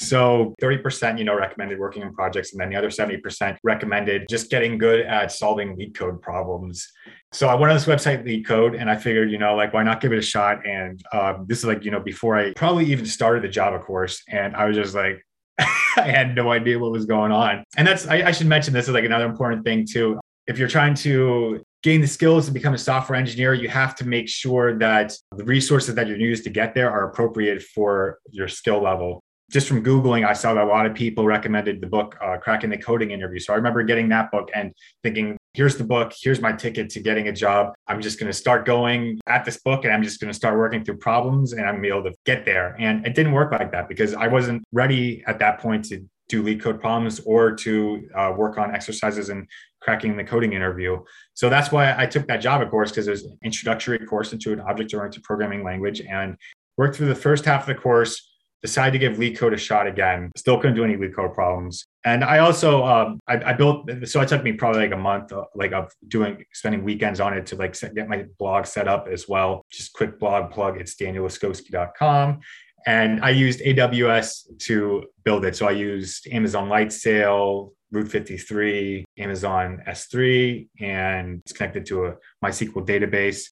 So 0.00 0.54
30%, 0.62 1.18
you 1.18 1.24
know, 1.24 1.34
recommended 1.34 1.76
working 1.76 2.04
on 2.04 2.14
projects, 2.14 2.52
and 2.52 2.60
then 2.60 2.70
the 2.70 2.76
other 2.76 2.88
70% 2.88 3.56
recommended 3.64 4.26
just 4.30 4.48
getting 4.48 4.78
good 4.78 5.00
at 5.00 5.32
solving 5.32 5.76
LeetCode 5.76 6.22
problems. 6.22 6.86
So 7.32 7.48
I 7.48 7.56
went 7.56 7.72
on 7.72 7.76
this 7.76 7.86
website, 7.86 8.24
LeetCode, 8.24 8.80
and 8.80 8.88
I 8.88 8.96
figured, 8.96 9.28
you 9.28 9.38
know, 9.38 9.56
like 9.56 9.74
why 9.74 9.82
not 9.82 10.00
give 10.00 10.12
it 10.12 10.18
a 10.18 10.22
shot? 10.22 10.64
And 10.64 11.02
um, 11.12 11.46
this 11.48 11.58
is 11.58 11.64
like, 11.64 11.84
you 11.84 11.90
know, 11.90 11.98
before 11.98 12.38
I 12.38 12.52
probably 12.52 12.84
even 12.86 13.06
started 13.06 13.42
the 13.42 13.48
Java 13.48 13.80
course, 13.80 14.22
and 14.28 14.54
I 14.54 14.66
was 14.66 14.76
just 14.76 14.94
like, 14.94 15.20
I 15.58 16.02
had 16.02 16.36
no 16.36 16.52
idea 16.52 16.78
what 16.78 16.92
was 16.92 17.04
going 17.04 17.32
on. 17.32 17.64
And 17.76 17.86
that's 17.86 18.06
I, 18.06 18.28
I 18.28 18.30
should 18.30 18.46
mention 18.46 18.74
this 18.74 18.86
is 18.86 18.94
like 18.94 19.04
another 19.04 19.26
important 19.26 19.64
thing 19.64 19.84
too. 19.84 20.20
If 20.46 20.58
you're 20.58 20.68
trying 20.68 20.94
to 20.94 21.60
gain 21.82 22.00
the 22.00 22.06
skills 22.06 22.46
to 22.46 22.52
become 22.52 22.72
a 22.72 22.78
software 22.78 23.18
engineer, 23.18 23.52
you 23.52 23.68
have 23.68 23.96
to 23.96 24.06
make 24.06 24.28
sure 24.28 24.78
that 24.78 25.12
the 25.36 25.44
resources 25.44 25.96
that 25.96 26.06
you're 26.06 26.18
use 26.18 26.42
to 26.42 26.50
get 26.50 26.74
there 26.76 26.88
are 26.88 27.10
appropriate 27.10 27.62
for 27.62 28.18
your 28.30 28.46
skill 28.46 28.80
level 28.80 29.24
just 29.50 29.66
from 29.66 29.82
Googling, 29.82 30.26
I 30.26 30.34
saw 30.34 30.52
that 30.54 30.64
a 30.64 30.66
lot 30.66 30.84
of 30.84 30.94
people 30.94 31.24
recommended 31.24 31.80
the 31.80 31.86
book, 31.86 32.16
uh, 32.22 32.36
Cracking 32.36 32.68
the 32.68 32.76
Coding 32.76 33.12
Interview. 33.12 33.38
So 33.38 33.54
I 33.54 33.56
remember 33.56 33.82
getting 33.82 34.08
that 34.10 34.30
book 34.30 34.50
and 34.54 34.72
thinking, 35.02 35.38
here's 35.54 35.76
the 35.76 35.84
book, 35.84 36.12
here's 36.20 36.40
my 36.40 36.52
ticket 36.52 36.90
to 36.90 37.00
getting 37.00 37.28
a 37.28 37.32
job. 37.32 37.72
I'm 37.86 38.02
just 38.02 38.20
going 38.20 38.30
to 38.30 38.36
start 38.36 38.66
going 38.66 39.18
at 39.26 39.46
this 39.46 39.58
book 39.58 39.84
and 39.84 39.92
I'm 39.92 40.02
just 40.02 40.20
going 40.20 40.30
to 40.30 40.36
start 40.36 40.58
working 40.58 40.84
through 40.84 40.98
problems 40.98 41.54
and 41.54 41.62
I'm 41.62 41.76
going 41.76 41.82
to 41.82 41.88
be 41.88 41.98
able 41.98 42.10
to 42.10 42.16
get 42.26 42.44
there. 42.44 42.76
And 42.78 43.06
it 43.06 43.14
didn't 43.14 43.32
work 43.32 43.50
like 43.50 43.72
that 43.72 43.88
because 43.88 44.12
I 44.12 44.28
wasn't 44.28 44.62
ready 44.72 45.24
at 45.26 45.38
that 45.38 45.60
point 45.60 45.86
to 45.86 46.04
do 46.28 46.42
LeetCode 46.42 46.78
problems 46.78 47.20
or 47.20 47.52
to 47.52 48.06
uh, 48.14 48.34
work 48.36 48.58
on 48.58 48.74
exercises 48.74 49.30
and 49.30 49.48
cracking 49.80 50.14
the 50.14 50.24
coding 50.24 50.52
interview. 50.52 51.02
So 51.32 51.48
that's 51.48 51.72
why 51.72 51.94
I 51.96 52.04
took 52.04 52.26
that 52.28 52.38
Java 52.38 52.66
course 52.66 52.90
because 52.90 53.08
it 53.08 53.12
was 53.12 53.24
an 53.24 53.38
introductory 53.42 53.98
course 53.98 54.34
into 54.34 54.52
an 54.52 54.60
object 54.60 54.92
oriented 54.92 55.22
programming 55.22 55.64
language 55.64 56.02
and 56.02 56.36
worked 56.76 56.96
through 56.96 57.08
the 57.08 57.14
first 57.14 57.46
half 57.46 57.62
of 57.62 57.74
the 57.74 57.80
course 57.80 58.27
decided 58.62 58.92
to 58.92 58.98
give 58.98 59.18
LeetCode 59.18 59.54
a 59.54 59.56
shot 59.56 59.86
again. 59.86 60.30
Still 60.36 60.58
couldn't 60.58 60.76
do 60.76 60.84
any 60.84 60.96
LeetCode 60.96 61.34
problems. 61.34 61.86
And 62.04 62.24
I 62.24 62.38
also 62.38 62.84
um, 62.84 63.20
I, 63.28 63.50
I, 63.50 63.52
built 63.52 63.90
so 64.04 64.20
it 64.20 64.28
took 64.28 64.42
me 64.42 64.52
probably 64.52 64.82
like 64.82 64.92
a 64.92 64.96
month 64.96 65.32
uh, 65.32 65.44
like 65.54 65.72
of 65.72 65.92
doing 66.06 66.44
spending 66.52 66.84
weekends 66.84 67.20
on 67.20 67.36
it 67.36 67.46
to 67.46 67.56
like 67.56 67.74
set, 67.74 67.94
get 67.94 68.08
my 68.08 68.24
blog 68.38 68.66
set 68.66 68.88
up 68.88 69.08
as 69.08 69.28
well. 69.28 69.64
Just 69.70 69.92
quick 69.92 70.18
blog 70.18 70.50
plug. 70.50 70.80
It's 70.80 70.96
danielwiskoski.com. 70.96 72.40
And 72.86 73.20
I 73.22 73.30
used 73.30 73.60
AWS 73.60 74.58
to 74.60 75.04
build 75.24 75.44
it. 75.44 75.56
So 75.56 75.66
I 75.66 75.72
used 75.72 76.26
Amazon 76.28 76.68
Lightsail, 76.68 77.72
Route 77.90 78.08
53, 78.08 79.04
Amazon 79.18 79.82
S3, 79.86 80.68
and 80.80 81.40
it's 81.40 81.52
connected 81.52 81.86
to 81.86 82.06
a 82.06 82.16
MySQL 82.44 82.86
database. 82.86 83.50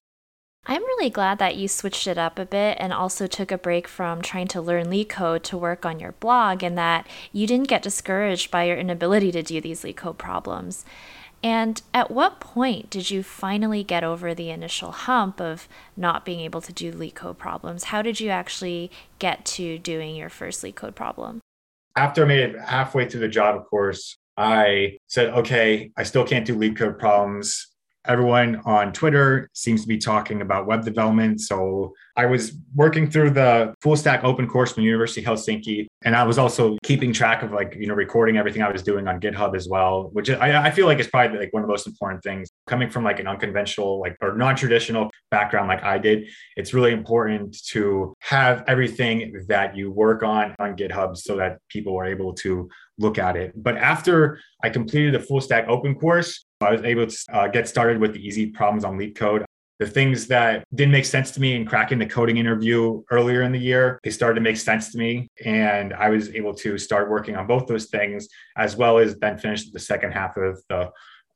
I'm 0.69 0.83
really 0.83 1.09
glad 1.09 1.39
that 1.39 1.55
you 1.55 1.69
switched 1.69 2.07
it 2.07 2.17
up 2.17 2.37
a 2.37 2.45
bit 2.45 2.75
and 2.81 2.91
also 2.91 3.25
took 3.25 3.53
a 3.53 3.57
break 3.57 3.87
from 3.87 4.21
trying 4.21 4.49
to 4.49 4.59
learn 4.59 4.87
LeetCode 4.87 5.43
to 5.43 5.57
work 5.57 5.85
on 5.85 5.97
your 5.97 6.11
blog 6.11 6.61
and 6.61 6.77
that 6.77 7.07
you 7.31 7.47
didn't 7.47 7.69
get 7.69 7.81
discouraged 7.81 8.51
by 8.51 8.65
your 8.65 8.75
inability 8.75 9.31
to 9.31 9.41
do 9.41 9.61
these 9.61 9.83
LeetCode 9.83 10.17
problems. 10.17 10.83
And 11.41 11.81
at 11.93 12.11
what 12.11 12.41
point 12.41 12.89
did 12.89 13.09
you 13.09 13.23
finally 13.23 13.81
get 13.81 14.03
over 14.03 14.33
the 14.33 14.49
initial 14.49 14.91
hump 14.91 15.39
of 15.39 15.69
not 15.95 16.25
being 16.25 16.41
able 16.41 16.59
to 16.59 16.73
do 16.73 16.91
LeetCode 16.91 17.37
problems? 17.37 17.85
How 17.85 18.01
did 18.01 18.19
you 18.19 18.29
actually 18.29 18.91
get 19.19 19.45
to 19.45 19.77
doing 19.79 20.17
your 20.17 20.29
first 20.29 20.61
LeetCode 20.63 20.95
problem? 20.95 21.39
After 21.95 22.23
I 22.23 22.27
made 22.27 22.39
it 22.41 22.59
halfway 22.59 23.07
through 23.07 23.21
the 23.21 23.29
Java 23.29 23.61
course, 23.61 24.17
I 24.35 24.97
said, 25.07 25.29
okay, 25.29 25.91
I 25.95 26.03
still 26.03 26.25
can't 26.25 26.45
do 26.45 26.57
LeetCode 26.57 26.99
problems 26.99 27.67
everyone 28.07 28.61
on 28.65 28.93
Twitter 28.93 29.49
seems 29.53 29.81
to 29.81 29.87
be 29.87 29.97
talking 29.97 30.41
about 30.41 30.65
web 30.65 30.83
development. 30.83 31.41
So 31.41 31.93
I 32.15 32.25
was 32.25 32.53
working 32.75 33.09
through 33.09 33.31
the 33.31 33.73
full 33.81 33.95
stack 33.95 34.23
open 34.23 34.47
course 34.47 34.71
from 34.71 34.83
University 34.83 35.21
of 35.25 35.37
Helsinki. 35.37 35.87
And 36.03 36.15
I 36.15 36.23
was 36.23 36.37
also 36.37 36.77
keeping 36.83 37.13
track 37.13 37.43
of 37.43 37.51
like, 37.51 37.75
you 37.79 37.87
know, 37.87 37.93
recording 37.93 38.37
everything 38.37 38.61
I 38.61 38.71
was 38.71 38.83
doing 38.83 39.07
on 39.07 39.19
GitHub 39.19 39.55
as 39.55 39.67
well, 39.67 40.09
which 40.13 40.29
I, 40.29 40.67
I 40.67 40.71
feel 40.71 40.85
like 40.85 40.99
is 40.99 41.07
probably 41.07 41.39
like 41.39 41.53
one 41.53 41.63
of 41.63 41.67
the 41.67 41.71
most 41.71 41.87
important 41.87 42.23
things. 42.23 42.49
Coming 42.67 42.89
from 42.89 43.03
like 43.03 43.19
an 43.19 43.27
unconventional, 43.27 43.99
like 43.99 44.17
or 44.21 44.35
non-traditional 44.35 45.09
background 45.31 45.69
like 45.69 45.83
I 45.83 45.97
did, 45.97 46.27
it's 46.57 46.73
really 46.73 46.91
important 46.91 47.57
to 47.67 48.13
have 48.19 48.63
everything 48.67 49.45
that 49.47 49.75
you 49.75 49.89
work 49.91 50.21
on 50.21 50.53
on 50.59 50.75
GitHub 50.75 51.15
so 51.15 51.37
that 51.37 51.59
people 51.69 51.95
are 51.97 52.05
able 52.05 52.33
to 52.35 52.69
look 52.97 53.17
at 53.17 53.37
it. 53.37 53.53
But 53.55 53.77
after 53.77 54.39
I 54.63 54.69
completed 54.69 55.13
the 55.13 55.19
full 55.19 55.39
stack 55.39 55.67
open 55.69 55.95
course, 55.95 56.45
I 56.59 56.71
was 56.71 56.81
able 56.83 57.07
to 57.07 57.17
uh, 57.31 57.47
get 57.47 57.67
started 57.67 57.99
with 57.99 58.13
the 58.13 58.25
easy 58.25 58.47
problems 58.47 58.83
on 58.83 58.97
LeetCode. 58.97 59.45
The 59.79 59.85
things 59.85 60.25
that 60.27 60.63
didn't 60.73 60.91
make 60.91 61.05
sense 61.05 61.29
to 61.31 61.39
me 61.39 61.55
in 61.55 61.63
cracking 61.63 61.99
the 61.99 62.05
coding 62.07 62.37
interview 62.37 63.03
earlier 63.11 63.43
in 63.43 63.51
the 63.51 63.59
year, 63.59 63.99
they 64.03 64.09
started 64.09 64.35
to 64.35 64.41
make 64.41 64.57
sense 64.57 64.91
to 64.91 64.97
me. 64.97 65.29
And 65.45 65.93
I 65.93 66.09
was 66.09 66.29
able 66.33 66.55
to 66.55 66.79
start 66.79 67.11
working 67.11 67.35
on 67.35 67.45
both 67.45 67.67
those 67.67 67.85
things, 67.85 68.27
as 68.57 68.75
well 68.75 68.97
as 68.97 69.15
then 69.17 69.37
finish 69.37 69.69
the 69.69 69.79
second 69.79 70.13
half 70.13 70.35
of 70.35 70.61
the 70.67 70.89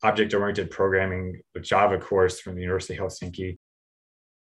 object 0.03 0.34
oriented 0.34 0.72
programming 0.72 1.41
with 1.53 1.63
Java 1.63 1.98
course 1.98 2.39
from 2.39 2.55
the 2.55 2.62
University 2.62 2.98
of 2.98 3.05
Helsinki. 3.05 3.58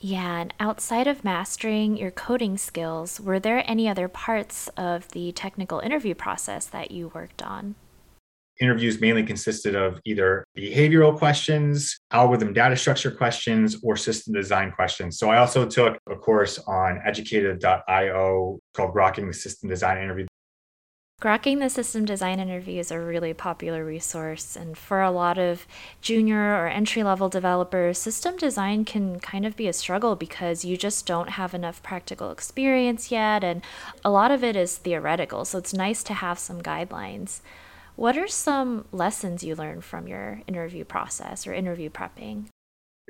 Yeah, 0.03 0.41
and 0.41 0.53
outside 0.59 1.05
of 1.05 1.23
mastering 1.23 1.95
your 1.95 2.09
coding 2.09 2.57
skills, 2.57 3.19
were 3.19 3.39
there 3.39 3.63
any 3.69 3.87
other 3.87 4.07
parts 4.07 4.67
of 4.69 5.07
the 5.09 5.31
technical 5.31 5.79
interview 5.79 6.15
process 6.15 6.65
that 6.65 6.89
you 6.89 7.11
worked 7.13 7.43
on? 7.43 7.75
Interviews 8.59 8.99
mainly 8.99 9.23
consisted 9.23 9.75
of 9.75 9.99
either 10.05 10.43
behavioral 10.57 11.15
questions, 11.15 11.99
algorithm 12.11 12.51
data 12.51 12.75
structure 12.75 13.11
questions, 13.11 13.77
or 13.83 13.95
system 13.95 14.33
design 14.33 14.71
questions. 14.71 15.19
So 15.19 15.29
I 15.29 15.37
also 15.37 15.67
took 15.67 15.97
a 16.09 16.15
course 16.15 16.57
on 16.67 16.99
educative.io 17.05 18.59
called 18.73 18.95
Grokking 18.95 19.27
the 19.27 19.33
System 19.33 19.69
Design 19.69 19.99
Interview. 19.99 20.25
Grokking 21.21 21.59
the 21.59 21.69
System 21.69 22.03
Design 22.03 22.39
Interview 22.39 22.79
is 22.79 22.89
a 22.89 22.99
really 22.99 23.31
popular 23.31 23.85
resource, 23.85 24.55
and 24.55 24.75
for 24.75 25.03
a 25.03 25.11
lot 25.11 25.37
of 25.37 25.67
junior 26.01 26.55
or 26.55 26.67
entry 26.67 27.03
level 27.03 27.29
developers, 27.29 27.99
system 27.99 28.37
design 28.37 28.85
can 28.85 29.19
kind 29.19 29.45
of 29.45 29.55
be 29.55 29.67
a 29.67 29.73
struggle 29.73 30.15
because 30.15 30.65
you 30.65 30.77
just 30.77 31.05
don't 31.05 31.29
have 31.29 31.53
enough 31.53 31.83
practical 31.83 32.31
experience 32.31 33.11
yet, 33.11 33.43
and 33.43 33.61
a 34.03 34.09
lot 34.09 34.31
of 34.31 34.43
it 34.43 34.55
is 34.55 34.77
theoretical, 34.77 35.45
so 35.45 35.59
it's 35.59 35.75
nice 35.75 36.01
to 36.01 36.15
have 36.15 36.39
some 36.39 36.59
guidelines. 36.59 37.41
What 37.95 38.17
are 38.17 38.27
some 38.27 38.85
lessons 38.91 39.43
you 39.43 39.53
learned 39.53 39.83
from 39.83 40.07
your 40.07 40.41
interview 40.47 40.85
process 40.85 41.45
or 41.45 41.53
interview 41.53 41.91
prepping? 41.91 42.45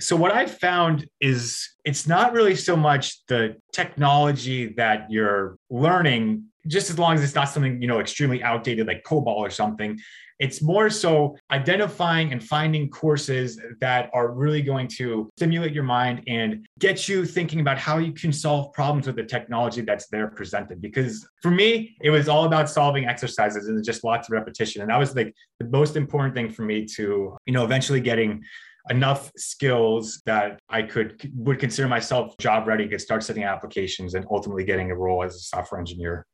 So, 0.02 0.18
what 0.18 0.34
I 0.34 0.48
found 0.48 1.08
is 1.22 1.66
it's 1.86 2.06
not 2.06 2.34
really 2.34 2.56
so 2.56 2.76
much 2.76 3.26
the 3.28 3.56
technology 3.72 4.74
that 4.76 5.10
you're 5.10 5.56
learning 5.70 6.51
just 6.68 6.90
as 6.90 7.00
long 7.00 7.16
as 7.16 7.24
it's 7.24 7.36
not 7.36 7.46
something 7.46 7.82
you 7.82 7.88
know 7.88 8.00
extremely 8.00 8.44
outdated 8.44 8.88
like 8.88 9.04
cobol 9.04 9.38
or 9.38 9.50
something. 9.50 10.00
It's 10.40 10.60
more 10.60 10.90
so 10.90 11.38
identifying 11.52 12.32
and 12.32 12.44
finding 12.44 12.90
courses 12.90 13.62
that 13.80 14.10
are 14.12 14.32
really 14.32 14.64
going 14.64 14.88
to 14.98 15.30
stimulate 15.38 15.72
your 15.72 15.84
mind 15.84 16.24
and 16.26 16.68
get 16.80 17.08
you 17.08 17.26
thinking 17.26 17.60
about 17.60 17.78
how 17.78 18.00
you 18.00 18.12
can 18.12 18.34
solve 18.34 18.74
problems 18.74 19.06
with 19.06 19.18
the 19.18 19.24
technology 19.24 19.82
that's 19.82 20.08
there 20.08 20.30
presented. 20.30 20.82
Because 20.82 21.28
for 21.44 21.52
me 21.52 21.96
it 22.02 22.10
was 22.10 22.28
all 22.28 22.46
about 22.46 22.70
solving 22.70 23.06
exercises 23.06 23.68
and 23.68 23.84
just 23.84 24.04
lots 24.04 24.30
of 24.30 24.34
repetition. 24.34 24.82
And 24.82 24.90
that 24.90 24.98
was 24.98 25.16
like 25.16 25.36
the 25.60 25.68
most 25.68 25.96
important 25.96 26.34
thing 26.34 26.50
for 26.50 26.64
me 26.64 26.86
to 26.96 27.38
you 27.46 27.54
know 27.54 27.64
eventually 27.64 28.02
getting 28.02 28.44
enough 28.90 29.32
skills 29.38 30.22
that 30.26 30.60
I 30.70 30.82
could 30.82 31.30
would 31.36 31.60
consider 31.60 31.88
myself 31.88 32.38
job 32.40 32.68
ready 32.68 32.88
could 32.88 33.02
start 33.02 33.24
setting 33.24 33.44
applications 33.44 34.16
and 34.16 34.26
ultimately 34.32 34.64
getting 34.64 34.92
a 34.92 34.96
role 34.96 35.24
as 35.24 35.36
a 35.36 35.40
software 35.40 35.80
engineer. 35.80 36.26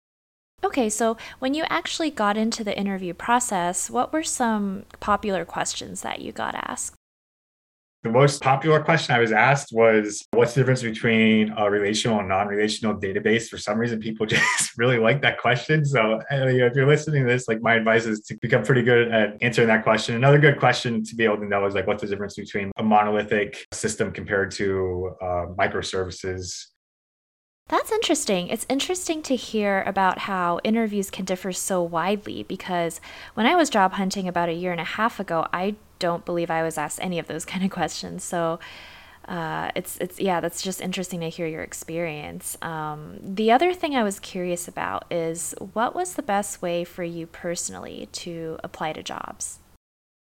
Okay, 0.64 0.90
so 0.90 1.18
when 1.38 1.54
you 1.54 1.66
actually 1.70 2.10
got 2.10 2.36
into 2.36 2.64
the 2.64 2.78
interview 2.78 3.14
process, 3.14 3.92
what 3.92 4.12
were 4.12 4.24
some 4.24 4.86
popular 5.00 5.46
questions 5.46 6.02
that 6.02 6.20
you 6.20 6.32
got 6.32 6.56
asked? 6.56 6.96
The 8.04 8.10
most 8.10 8.42
popular 8.42 8.82
question 8.82 9.16
I 9.16 9.20
was 9.20 9.32
asked 9.32 9.70
was 9.72 10.26
what's 10.32 10.56
the 10.56 10.62
difference 10.62 10.82
between 10.82 11.54
a 11.58 11.70
relational 11.70 12.20
and 12.20 12.28
non-relational 12.28 12.96
database? 13.00 13.50
For 13.50 13.58
some 13.58 13.78
reason, 13.78 14.00
people 14.00 14.26
just 14.28 14.78
really 14.78 14.98
like 14.98 15.22
that 15.22 15.40
question. 15.40 15.86
So 15.86 16.22
if 16.32 16.76
you're 16.76 16.88
listening 16.88 17.26
to 17.26 17.32
this, 17.32 17.48
like 17.48 17.62
my 17.62 17.76
advice 17.76 18.06
is 18.06 18.22
to 18.22 18.38
become 18.42 18.64
pretty 18.64 18.82
good 18.82 19.12
at 19.12 19.38
answering 19.42 19.68
that 19.68 19.84
question. 19.84 20.16
Another 20.16 20.40
good 20.40 20.58
question 20.58 21.04
to 21.04 21.16
be 21.16 21.24
able 21.24 21.38
to 21.38 21.46
know 21.46 21.66
is 21.68 21.76
like 21.76 21.86
what's 21.86 22.02
the 22.02 22.08
difference 22.08 22.36
between 22.36 22.72
a 22.78 22.84
monolithic 22.84 23.68
system 23.74 24.12
compared 24.12 24.52
to 24.52 25.16
uh, 25.22 25.46
microservices 25.58 26.68
that's 27.68 27.92
interesting. 27.92 28.48
It's 28.48 28.66
interesting 28.70 29.22
to 29.24 29.36
hear 29.36 29.84
about 29.86 30.20
how 30.20 30.60
interviews 30.64 31.10
can 31.10 31.26
differ 31.26 31.52
so 31.52 31.82
widely 31.82 32.44
because 32.44 33.02
when 33.34 33.46
I 33.46 33.56
was 33.56 33.70
job 33.70 33.94
hunting 33.94 34.28
about 34.28 34.48
a 34.48 34.54
year 34.54 34.72
and 34.72 34.80
a 34.80 34.86
half 34.86 35.20
ago, 35.20 35.48
I 35.52 35.76
don't 36.00 36.26
believe 36.26 36.50
I 36.50 36.64
was 36.64 36.78
asked 36.78 37.00
any 37.02 37.20
of 37.20 37.28
those 37.28 37.46
kind 37.54 37.66
of 37.66 37.72
questions. 37.72 38.24
So 38.24 38.60
uh, 39.28 39.72
it's 39.76 39.98
it's 39.98 40.20
yeah, 40.20 40.40
that's 40.40 40.62
just 40.62 40.80
interesting 40.80 41.20
to 41.20 41.30
hear 41.30 41.48
your 41.48 41.62
experience. 41.62 42.58
Um, 42.62 43.18
the 43.22 43.52
other 43.52 43.74
thing 43.74 43.94
I 43.96 44.04
was 44.04 44.20
curious 44.22 44.70
about 44.70 45.06
is 45.12 45.54
what 45.74 45.94
was 45.94 46.14
the 46.14 46.24
best 46.24 46.62
way 46.62 46.86
for 46.86 47.04
you 47.04 47.28
personally 47.28 48.08
to 48.14 48.58
apply 48.64 48.94
to 48.94 49.04
jobs? 49.04 49.60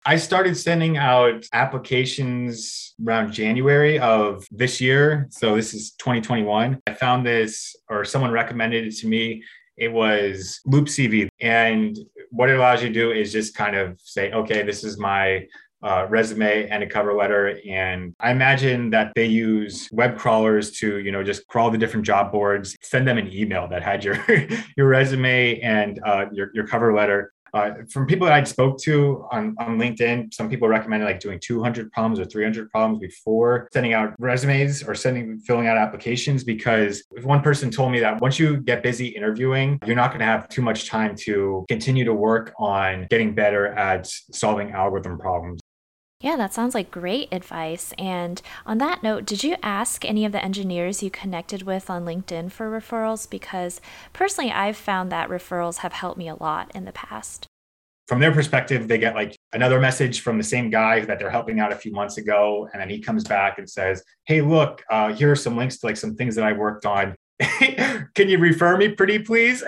I 0.09 0.15
started 0.15 0.57
sending 0.57 0.97
out 0.97 1.45
applications 1.53 2.95
around 3.05 3.33
January 3.33 3.99
of 3.99 4.47
this 4.53 4.81
year. 4.81 5.27
So 5.31 5.57
this 5.57 5.75
is 5.75 5.95
2021. 5.99 6.81
I 6.87 6.95
found 6.95 7.27
this, 7.27 7.75
or 7.91 8.05
someone 8.05 8.31
recommended 8.31 8.87
it 8.87 8.97
to 8.99 9.09
me. 9.09 9.43
It 9.77 9.89
was 9.89 10.61
Loop 10.65 10.87
CV. 10.87 11.27
And 11.41 11.99
what 12.31 12.49
it 12.49 12.57
allows 12.57 12.83
you 12.83 12.89
to 12.89 12.95
do 12.95 13.11
is 13.11 13.33
just 13.33 13.57
kind 13.57 13.75
of 13.75 14.01
say, 14.01 14.31
okay, 14.31 14.63
this 14.63 14.85
is 14.85 14.97
my 14.97 15.45
uh, 15.83 16.07
resume 16.09 16.69
and 16.69 16.85
a 16.85 16.87
cover 16.87 17.13
letter. 17.13 17.59
And 17.69 18.15
I 18.21 18.31
imagine 18.31 18.91
that 18.91 19.11
they 19.17 19.27
use 19.27 19.89
web 19.91 20.17
crawlers 20.17 20.71
to, 20.79 20.99
you 20.99 21.11
know, 21.11 21.25
just 21.25 21.49
crawl 21.49 21.71
the 21.71 21.79
different 21.79 22.07
job 22.07 22.31
boards, 22.31 22.77
send 22.81 23.09
them 23.09 23.19
an 23.19 23.33
email 23.33 23.67
that 23.69 23.83
had 23.83 24.05
your 24.05 24.19
your 24.77 24.87
resume 24.87 25.61
and 25.61 26.01
uh, 26.07 26.27
your 26.33 26.51
your 26.55 26.67
cover 26.67 26.95
letter, 26.95 27.33
uh, 27.57 27.75
from 27.91 28.07
people 28.07 28.27
that 28.27 28.35
I 28.35 28.45
spoke 28.45 28.79
to 28.83 29.27
on, 29.33 29.55
on 29.59 29.79
LinkedIn, 29.79 30.33
some 30.35 30.51
people 30.51 30.69
recommended 30.69 31.07
like 31.07 31.21
doing 31.21 31.41
200 31.43 31.91
problems 31.91 32.21
or 32.21 32.27
300 32.27 32.71
problems 32.71 33.01
before 33.01 33.69
sending 33.73 33.95
out 33.95 34.15
resumes 34.19 34.83
or 34.83 34.95
sending 34.95 35.39
filling 35.41 35.67
out 35.67 35.79
applications 35.79 36.45
because 36.45 37.03
if 37.13 37.25
one 37.25 37.41
person 37.41 37.71
told 37.71 37.93
me 37.93 38.01
that 38.01 38.21
once 38.21 38.39
you 38.39 38.59
get 38.59 38.83
busy 38.83 39.09
interviewing, 39.09 39.79
you're 39.87 39.97
not 39.97 40.11
going 40.11 40.21
to 40.21 40.27
have 40.27 40.49
too 40.49 40.63
much 40.63 40.89
time 40.89 41.17
to 41.17 41.65
continue 41.69 42.05
to 42.05 42.15
work 42.15 42.53
on 42.59 43.07
getting 43.09 43.35
better 43.35 43.69
at 43.69 44.07
solving 44.07 44.73
algorithm 44.73 45.19
problems. 45.19 45.61
Yeah, 46.21 46.37
that 46.37 46.55
sounds 46.55 46.75
like 46.75 46.91
great 46.91 47.29
advice. 47.31 47.93
And 47.99 48.41
on 48.65 48.79
that 48.79 49.03
note, 49.03 49.27
did 49.27 49.45
you 49.45 49.57
ask 49.63 50.03
any 50.05 50.25
of 50.25 50.33
the 50.33 50.43
engineers 50.43 51.03
you 51.03 51.11
connected 51.11 51.65
with 51.65 51.91
on 51.91 52.07
LinkedIn 52.07 52.51
for 52.53 52.71
referrals? 52.71 53.29
Because 53.29 53.83
personally, 54.15 54.51
I've 54.51 54.79
found 54.79 55.13
that 55.13 55.29
referrals 55.29 55.79
have 55.79 55.93
helped 55.93 56.17
me 56.17 56.29
a 56.29 56.35
lot 56.35 56.75
in 56.75 56.87
the 56.87 56.93
past. 56.93 57.47
From 58.09 58.21
their 58.21 58.33
perspective, 58.33 58.89
they 58.89 58.97
get 58.97 59.15
like 59.15 59.37
another 59.53 59.79
message 59.79 60.21
from 60.21 60.39
the 60.39 60.45
same 60.45 60.71
guy 60.71 61.05
that 61.05 61.19
they're 61.19 61.31
helping 61.31 61.61
out 61.61 61.73
a 61.73 61.77
few 61.77 61.93
months 61.93 62.17
ago. 62.17 62.67
And 62.73 62.81
then 62.81 62.89
he 62.89 63.01
comes 63.01 63.25
back 63.25 63.59
and 63.59 63.69
says, 63.69 64.03
Hey, 64.25 64.41
look, 64.41 64.83
uh, 64.91 65.13
here 65.13 65.31
are 65.33 65.37
some 65.37 65.57
links 65.57 65.79
to 65.79 65.87
like 65.87 65.99
some 65.99 66.15
things 66.15 66.35
that 66.37 66.45
I 66.45 66.53
worked 66.53 66.87
on. 66.87 67.15
can 67.41 68.29
you 68.29 68.39
refer 68.39 68.79
me 68.79 68.89
pretty 68.89 69.19
please? 69.19 69.63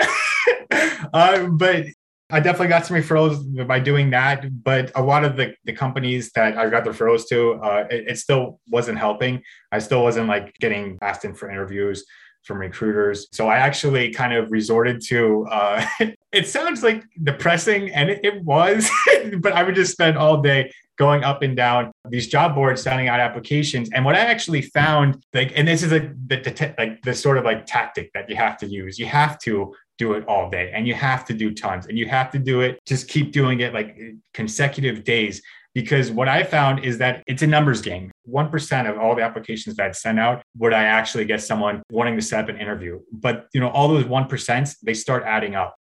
um, 1.12 1.56
but 1.58 1.84
I 2.30 2.40
definitely 2.40 2.68
got 2.68 2.84
some 2.84 2.96
referrals 2.96 3.66
by 3.66 3.80
doing 3.80 4.10
that, 4.10 4.62
but 4.62 4.92
a 4.94 5.02
lot 5.02 5.24
of 5.24 5.36
the, 5.36 5.54
the 5.64 5.72
companies 5.72 6.30
that 6.32 6.58
I 6.58 6.68
got 6.68 6.84
the 6.84 6.90
referrals 6.90 7.26
to, 7.28 7.54
uh, 7.54 7.86
it, 7.90 8.08
it, 8.08 8.18
still 8.18 8.60
wasn't 8.68 8.98
helping. 8.98 9.42
I 9.72 9.78
still 9.78 10.02
wasn't 10.02 10.28
like 10.28 10.54
getting 10.58 10.98
asked 11.00 11.24
in 11.24 11.34
for 11.34 11.50
interviews 11.50 12.04
from 12.44 12.58
recruiters. 12.58 13.28
So 13.32 13.48
I 13.48 13.56
actually 13.56 14.10
kind 14.10 14.34
of 14.34 14.50
resorted 14.50 15.00
to, 15.08 15.46
uh, 15.50 15.86
it 16.32 16.46
sounds 16.46 16.82
like 16.82 17.02
depressing 17.22 17.90
and 17.92 18.10
it, 18.10 18.20
it 18.22 18.44
was, 18.44 18.90
but 19.40 19.54
I 19.54 19.62
would 19.62 19.74
just 19.74 19.92
spend 19.92 20.18
all 20.18 20.42
day 20.42 20.70
going 20.98 21.24
up 21.24 21.42
and 21.42 21.56
down 21.56 21.92
these 22.08 22.26
job 22.26 22.54
boards, 22.54 22.82
sending 22.82 23.08
out 23.08 23.20
applications. 23.20 23.88
And 23.94 24.04
what 24.04 24.14
I 24.14 24.18
actually 24.18 24.62
found, 24.62 25.24
like, 25.32 25.52
and 25.56 25.66
this 25.66 25.82
is 25.82 25.92
a, 25.92 26.00
the, 26.26 26.40
the 26.40 26.74
like 26.76 27.00
the 27.02 27.14
sort 27.14 27.38
of 27.38 27.44
like 27.44 27.66
tactic 27.66 28.10
that 28.14 28.28
you 28.28 28.36
have 28.36 28.58
to 28.58 28.66
use. 28.66 28.98
You 28.98 29.06
have 29.06 29.38
to 29.40 29.72
do 29.98 30.14
it 30.14 30.24
all 30.26 30.48
day 30.48 30.70
and 30.74 30.86
you 30.86 30.94
have 30.94 31.24
to 31.24 31.34
do 31.34 31.52
tons 31.52 31.86
and 31.86 31.98
you 31.98 32.06
have 32.06 32.30
to 32.30 32.38
do 32.38 32.60
it 32.60 32.78
just 32.86 33.08
keep 33.08 33.32
doing 33.32 33.60
it 33.60 33.74
like 33.74 33.98
consecutive 34.32 35.04
days 35.04 35.42
because 35.74 36.10
what 36.10 36.28
i 36.28 36.42
found 36.42 36.84
is 36.84 36.98
that 36.98 37.22
it's 37.26 37.42
a 37.42 37.46
numbers 37.46 37.82
game 37.82 38.10
1% 38.28 38.90
of 38.90 38.98
all 38.98 39.14
the 39.14 39.22
applications 39.22 39.76
that 39.76 39.86
i 39.86 39.90
send 39.90 40.18
out 40.18 40.42
would 40.56 40.72
i 40.72 40.84
actually 40.84 41.24
get 41.24 41.42
someone 41.42 41.82
wanting 41.90 42.16
to 42.16 42.22
set 42.22 42.44
up 42.44 42.48
an 42.48 42.56
interview 42.56 42.98
but 43.12 43.46
you 43.52 43.60
know 43.60 43.68
all 43.70 43.88
those 43.88 44.04
1% 44.04 44.76
they 44.82 44.94
start 44.94 45.24
adding 45.24 45.54
up 45.54 45.74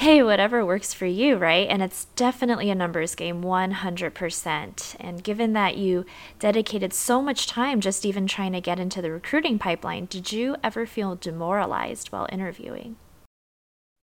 hey, 0.00 0.22
whatever 0.22 0.64
works 0.64 0.94
for 0.94 1.04
you, 1.04 1.36
right? 1.36 1.68
And 1.68 1.82
it's 1.82 2.06
definitely 2.16 2.70
a 2.70 2.74
numbers 2.74 3.14
game, 3.14 3.42
100%. 3.42 4.96
And 4.98 5.22
given 5.22 5.52
that 5.52 5.76
you 5.76 6.06
dedicated 6.38 6.94
so 6.94 7.20
much 7.20 7.46
time 7.46 7.82
just 7.82 8.06
even 8.06 8.26
trying 8.26 8.52
to 8.52 8.62
get 8.62 8.80
into 8.80 9.02
the 9.02 9.10
recruiting 9.10 9.58
pipeline, 9.58 10.06
did 10.06 10.32
you 10.32 10.56
ever 10.62 10.86
feel 10.86 11.16
demoralized 11.16 12.08
while 12.08 12.26
interviewing? 12.32 12.96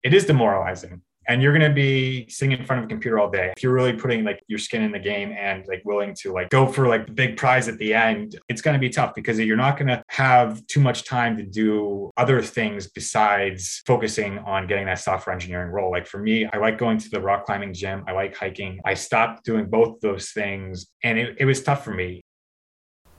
It 0.07 0.15
is 0.15 0.25
demoralizing. 0.25 1.03
And 1.29 1.43
you're 1.43 1.53
going 1.53 1.69
to 1.69 1.75
be 1.75 2.29
sitting 2.29 2.57
in 2.57 2.65
front 2.65 2.79
of 2.79 2.85
a 2.85 2.89
computer 2.89 3.19
all 3.19 3.29
day. 3.29 3.53
If 3.57 3.61
you're 3.65 3.73
really 3.73 3.93
putting 3.93 4.23
like 4.23 4.41
your 4.47 4.61
skin 4.61 4.83
in 4.83 4.93
the 4.93 5.01
game 5.01 5.33
and 5.33 5.67
like 5.67 5.83
willing 5.85 6.15
to 6.21 6.33
like 6.33 6.51
go 6.51 6.69
for 6.69 6.87
like 6.87 7.07
the 7.07 7.13
big 7.13 7.37
prize 7.37 7.67
at 7.67 7.77
the 7.79 7.93
end 7.93 8.39
it's 8.49 8.63
going 8.63 8.75
to 8.75 8.79
be 8.79 8.89
tough 8.89 9.13
because 9.17 9.37
you're 9.41 9.57
not 9.57 9.77
going 9.77 9.89
to 9.89 10.01
have 10.07 10.65
too 10.69 10.79
much 10.79 11.03
time 11.03 11.37
to 11.39 11.43
do 11.43 12.13
other 12.17 12.41
things 12.41 12.87
besides 12.87 13.83
focusing 13.85 14.39
on 14.39 14.69
getting 14.69 14.87
that 14.87 15.01
software 15.01 15.35
engineering 15.35 15.73
role. 15.73 15.91
Like 15.91 16.07
for 16.07 16.19
me 16.19 16.47
i 16.53 16.57
like 16.59 16.79
going 16.79 16.99
to 16.99 17.11
the 17.11 17.21
rock 17.21 17.45
climbing 17.45 17.75
gym. 17.75 18.05
I 18.07 18.13
like 18.13 18.37
hiking. 18.37 18.79
I 18.85 18.95
stopped 18.95 19.45
doing 19.45 19.67
both 19.69 19.99
those 20.01 20.31
things 20.31 20.87
and 21.03 21.19
it, 21.19 21.37
it 21.41 21.45
was 21.45 21.61
tough 21.61 21.83
for 21.85 21.93
me 21.93 22.23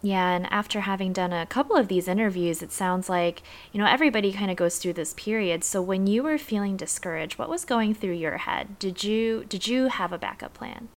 yeah, 0.08 0.32
and 0.32 0.48
after 0.54 0.80
having 0.82 1.12
done 1.12 1.34
a 1.34 1.46
couple 1.46 1.76
of 1.76 1.90
these 1.90 2.08
interviews, 2.08 2.62
it 2.62 2.72
sounds 2.72 3.10
like, 3.10 3.42
you 3.74 3.80
know, 3.80 3.86
everybody 3.86 4.32
kind 4.32 4.50
of 4.50 4.56
goes 4.56 4.78
through 4.78 4.94
this 4.94 5.14
period. 5.14 5.66
So 5.66 5.82
when 5.82 6.08
you 6.08 6.24
were 6.24 6.38
feeling 6.38 6.78
discouraged, 6.78 7.38
what 7.38 7.50
was 7.50 7.66
going 7.66 7.94
through 7.94 8.14
your 8.14 8.38
head? 8.38 8.80
Did 8.80 9.04
you 9.04 9.44
did 9.50 9.68
you 9.68 9.90
have 9.90 10.14
a 10.14 10.18
backup 10.18 10.54
plan? 10.54 10.88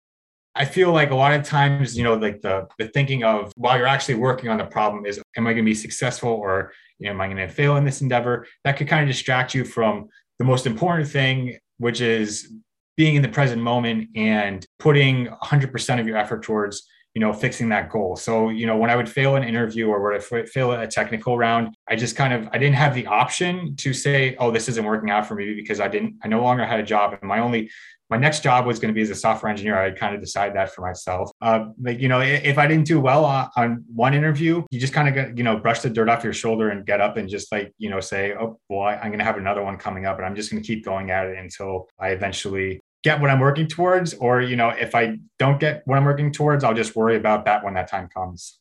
I 0.55 0.65
feel 0.65 0.93
like 0.93 1.11
a 1.11 1.17
lot 1.17 1.33
of 1.33 1.43
times, 1.45 1.99
you 1.99 2.05
know, 2.05 2.15
like 2.15 2.41
the 2.41 2.69
the 2.79 2.87
thinking 2.87 3.25
of 3.25 3.53
while 3.57 3.77
you're 3.77 3.87
actually 3.89 4.15
working 4.15 4.49
on 4.49 4.59
the 4.59 4.67
problem 4.67 5.05
is 5.05 5.21
am 5.37 5.47
I 5.49 5.55
going 5.55 5.65
to 5.65 5.71
be 5.71 5.75
successful 5.75 6.31
or 6.31 6.73
you 7.01 7.07
know 7.07 7.11
am 7.11 7.21
I 7.21 7.27
going 7.27 7.37
to 7.39 7.49
fail 7.49 7.77
in 7.79 7.85
this 7.85 8.03
endeavor? 8.03 8.47
That 8.63 8.77
could 8.77 8.87
kind 8.87 9.03
of 9.03 9.09
distract 9.09 9.57
you 9.57 9.65
from 9.65 10.09
the 10.39 10.45
most 10.45 10.67
important 10.67 11.09
thing, 11.09 11.59
which 11.79 12.01
is 12.01 12.53
being 12.97 13.17
in 13.17 13.23
the 13.23 13.29
present 13.29 13.61
moment 13.61 14.11
and 14.15 14.65
putting 14.79 15.27
100% 15.27 16.01
of 16.01 16.07
your 16.07 16.17
effort 16.17 16.43
towards 16.43 16.87
you 17.15 17.21
know, 17.21 17.33
fixing 17.33 17.69
that 17.71 17.91
goal. 17.91 18.17
So, 18.17 18.51
you 18.51 18.67
know, 18.67 18.77
when 18.77 18.91
I 18.91 18.97
would 18.97 19.09
fail 19.09 19.37
an 19.37 19.43
interview 19.43 19.89
or 19.89 20.01
when 20.03 20.21
I 20.21 20.45
fail 20.47 20.73
a 20.73 20.87
technical 20.87 21.37
round, 21.37 21.75
I 21.89 21.97
just 21.97 22.17
kind 22.17 22.33
of 22.33 22.49
I 22.53 22.59
didn't 22.59 22.77
have 22.77 22.95
the 22.95 23.07
option 23.07 23.75
to 23.77 23.93
say, 23.93 24.37
oh, 24.37 24.51
this 24.51 24.69
isn't 24.69 24.85
working 24.85 25.11
out 25.11 25.27
for 25.27 25.35
me 25.35 25.55
because 25.55 25.81
I 25.81 25.89
didn't, 25.89 26.17
I 26.23 26.29
no 26.29 26.43
longer 26.43 26.65
had 26.65 26.79
a 26.81 26.85
job. 26.85 27.17
And 27.21 27.29
my 27.29 27.41
only 27.41 27.71
my 28.11 28.17
next 28.17 28.43
job 28.43 28.67
was 28.67 28.81
going 28.81 28.93
to 28.93 28.95
be 28.95 29.03
as 29.03 29.11
a 29.11 29.15
software 29.15 29.51
engineer. 29.51 29.81
I 29.81 29.93
kind 29.93 30.15
of 30.17 30.21
decided 30.21 30.57
that 30.57 30.75
for 30.75 30.83
myself. 30.83 31.31
Uh, 31.41 31.67
like, 31.81 32.01
you 32.01 32.09
know, 32.09 32.21
if 32.21 32.59
I 32.59 32.67
didn't 32.67 32.87
do 32.87 33.01
well 33.01 33.25
on, 33.25 33.49
on 33.57 33.85
one 33.95 34.15
interview, 34.15 34.65
you 34.73 34.81
just 34.81 34.93
kind 34.93 35.09
of 35.09 35.15
get, 35.15 35.39
you 35.39 35.45
know, 35.45 35.57
brush 35.57 35.81
the 35.81 35.91
dirt 35.91 36.09
off 36.09 36.25
your 36.25 36.33
shoulder 36.33 36.71
and 36.71 36.85
get 36.85 37.01
up 37.01 37.17
and 37.17 37.29
just 37.29 37.53
like, 37.53 37.73
you 37.79 37.89
know, 37.89 38.01
say, 38.01 38.35
oh, 38.35 38.59
boy, 38.69 38.99
I'm 39.01 39.11
going 39.11 39.21
to 39.21 39.25
have 39.25 39.37
another 39.37 39.63
one 39.63 39.77
coming 39.77 40.07
up 40.07 40.17
and 40.17 40.27
I'm 40.27 40.35
just 40.35 40.51
going 40.51 40.61
to 40.61 40.67
keep 40.67 40.85
going 40.85 41.13
at 41.13 41.27
it 41.27 41.39
until 41.39 41.89
I 42.01 42.09
eventually 42.09 42.81
get 43.03 43.21
what 43.21 43.31
I'm 43.31 43.41
working 43.41 43.67
towards, 43.67 44.15
or 44.15 44.41
you 44.41 44.57
know, 44.57 44.69
if 44.71 44.95
I 44.95 45.19
don't 45.39 45.61
get 45.61 45.83
what 45.87 45.97
I'm 45.97 46.05
working 46.05 46.33
towards, 46.33 46.65
I'll 46.65 46.75
just 46.75 46.97
worry 46.97 47.17
about 47.17 47.45
that 47.47 47.65
when 47.65 47.75
that 47.75 47.89
time 47.89 48.09
comes. 48.09 48.59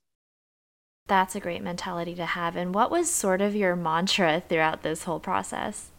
That's 1.07 1.35
a 1.35 1.39
great 1.39 1.63
mentality 1.63 2.13
to 2.15 2.25
have. 2.25 2.55
And 2.55 2.73
what 2.73 2.91
was 2.91 3.09
sort 3.09 3.41
of 3.41 3.55
your 3.55 3.75
mantra 3.75 4.43
throughout 4.47 4.83
this 4.83 5.03
whole 5.03 5.19
process? 5.19 5.91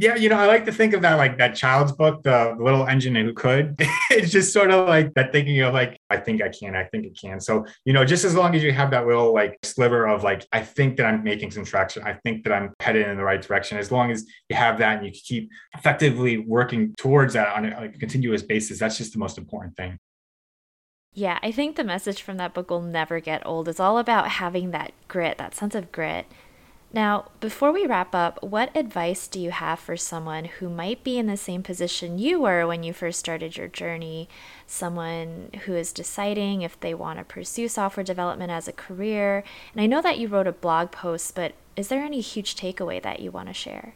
Yeah, 0.00 0.14
you 0.14 0.30
know, 0.30 0.38
I 0.38 0.46
like 0.46 0.64
to 0.64 0.72
think 0.72 0.94
of 0.94 1.02
that 1.02 1.16
like 1.16 1.36
that 1.36 1.54
child's 1.54 1.92
book, 1.92 2.22
the 2.22 2.56
little 2.58 2.86
engine 2.86 3.14
who 3.14 3.34
could. 3.34 3.76
it's 4.10 4.32
just 4.32 4.50
sort 4.50 4.70
of 4.70 4.88
like 4.88 5.12
that 5.12 5.30
thinking 5.30 5.60
of 5.60 5.74
like, 5.74 6.00
I 6.08 6.16
think 6.16 6.40
I 6.40 6.48
can, 6.48 6.74
I 6.74 6.84
think 6.84 7.04
it 7.04 7.18
can. 7.20 7.38
So, 7.38 7.66
you 7.84 7.92
know, 7.92 8.02
just 8.06 8.24
as 8.24 8.34
long 8.34 8.54
as 8.54 8.62
you 8.62 8.72
have 8.72 8.90
that 8.92 9.06
little 9.06 9.34
like 9.34 9.58
sliver 9.62 10.06
of 10.06 10.24
like, 10.24 10.46
I 10.52 10.62
think 10.62 10.96
that 10.96 11.04
I'm 11.04 11.22
making 11.22 11.50
some 11.50 11.66
traction, 11.66 12.02
I 12.02 12.14
think 12.14 12.44
that 12.44 12.52
I'm 12.54 12.72
headed 12.80 13.08
in 13.08 13.18
the 13.18 13.22
right 13.22 13.42
direction. 13.42 13.76
As 13.76 13.92
long 13.92 14.10
as 14.10 14.24
you 14.48 14.56
have 14.56 14.78
that 14.78 14.96
and 14.96 15.06
you 15.06 15.12
keep 15.12 15.50
effectively 15.76 16.38
working 16.38 16.94
towards 16.96 17.34
that 17.34 17.54
on 17.54 17.66
a, 17.66 17.70
on 17.76 17.82
a 17.82 17.88
continuous 17.90 18.42
basis, 18.42 18.78
that's 18.78 18.96
just 18.96 19.12
the 19.12 19.18
most 19.18 19.36
important 19.36 19.76
thing. 19.76 19.98
Yeah, 21.12 21.38
I 21.42 21.52
think 21.52 21.76
the 21.76 21.84
message 21.84 22.22
from 22.22 22.38
that 22.38 22.54
book 22.54 22.70
will 22.70 22.80
never 22.80 23.20
get 23.20 23.44
old. 23.44 23.68
It's 23.68 23.78
all 23.78 23.98
about 23.98 24.30
having 24.30 24.70
that 24.70 24.92
grit, 25.08 25.36
that 25.36 25.54
sense 25.54 25.74
of 25.74 25.92
grit 25.92 26.24
now, 26.92 27.26
before 27.38 27.70
we 27.70 27.86
wrap 27.86 28.16
up, 28.16 28.42
what 28.42 28.76
advice 28.76 29.28
do 29.28 29.38
you 29.38 29.52
have 29.52 29.78
for 29.78 29.96
someone 29.96 30.46
who 30.46 30.68
might 30.68 31.04
be 31.04 31.18
in 31.18 31.26
the 31.26 31.36
same 31.36 31.62
position 31.62 32.18
you 32.18 32.40
were 32.40 32.66
when 32.66 32.82
you 32.82 32.92
first 32.92 33.20
started 33.20 33.56
your 33.56 33.68
journey? 33.68 34.28
Someone 34.66 35.50
who 35.66 35.76
is 35.76 35.92
deciding 35.92 36.62
if 36.62 36.80
they 36.80 36.92
want 36.92 37.20
to 37.20 37.24
pursue 37.24 37.68
software 37.68 38.02
development 38.02 38.50
as 38.50 38.66
a 38.66 38.72
career. 38.72 39.44
And 39.72 39.80
I 39.80 39.86
know 39.86 40.02
that 40.02 40.18
you 40.18 40.26
wrote 40.26 40.48
a 40.48 40.52
blog 40.52 40.90
post, 40.90 41.36
but 41.36 41.54
is 41.76 41.88
there 41.88 42.02
any 42.02 42.20
huge 42.20 42.56
takeaway 42.56 43.00
that 43.02 43.20
you 43.20 43.30
want 43.30 43.46
to 43.46 43.54
share? 43.54 43.94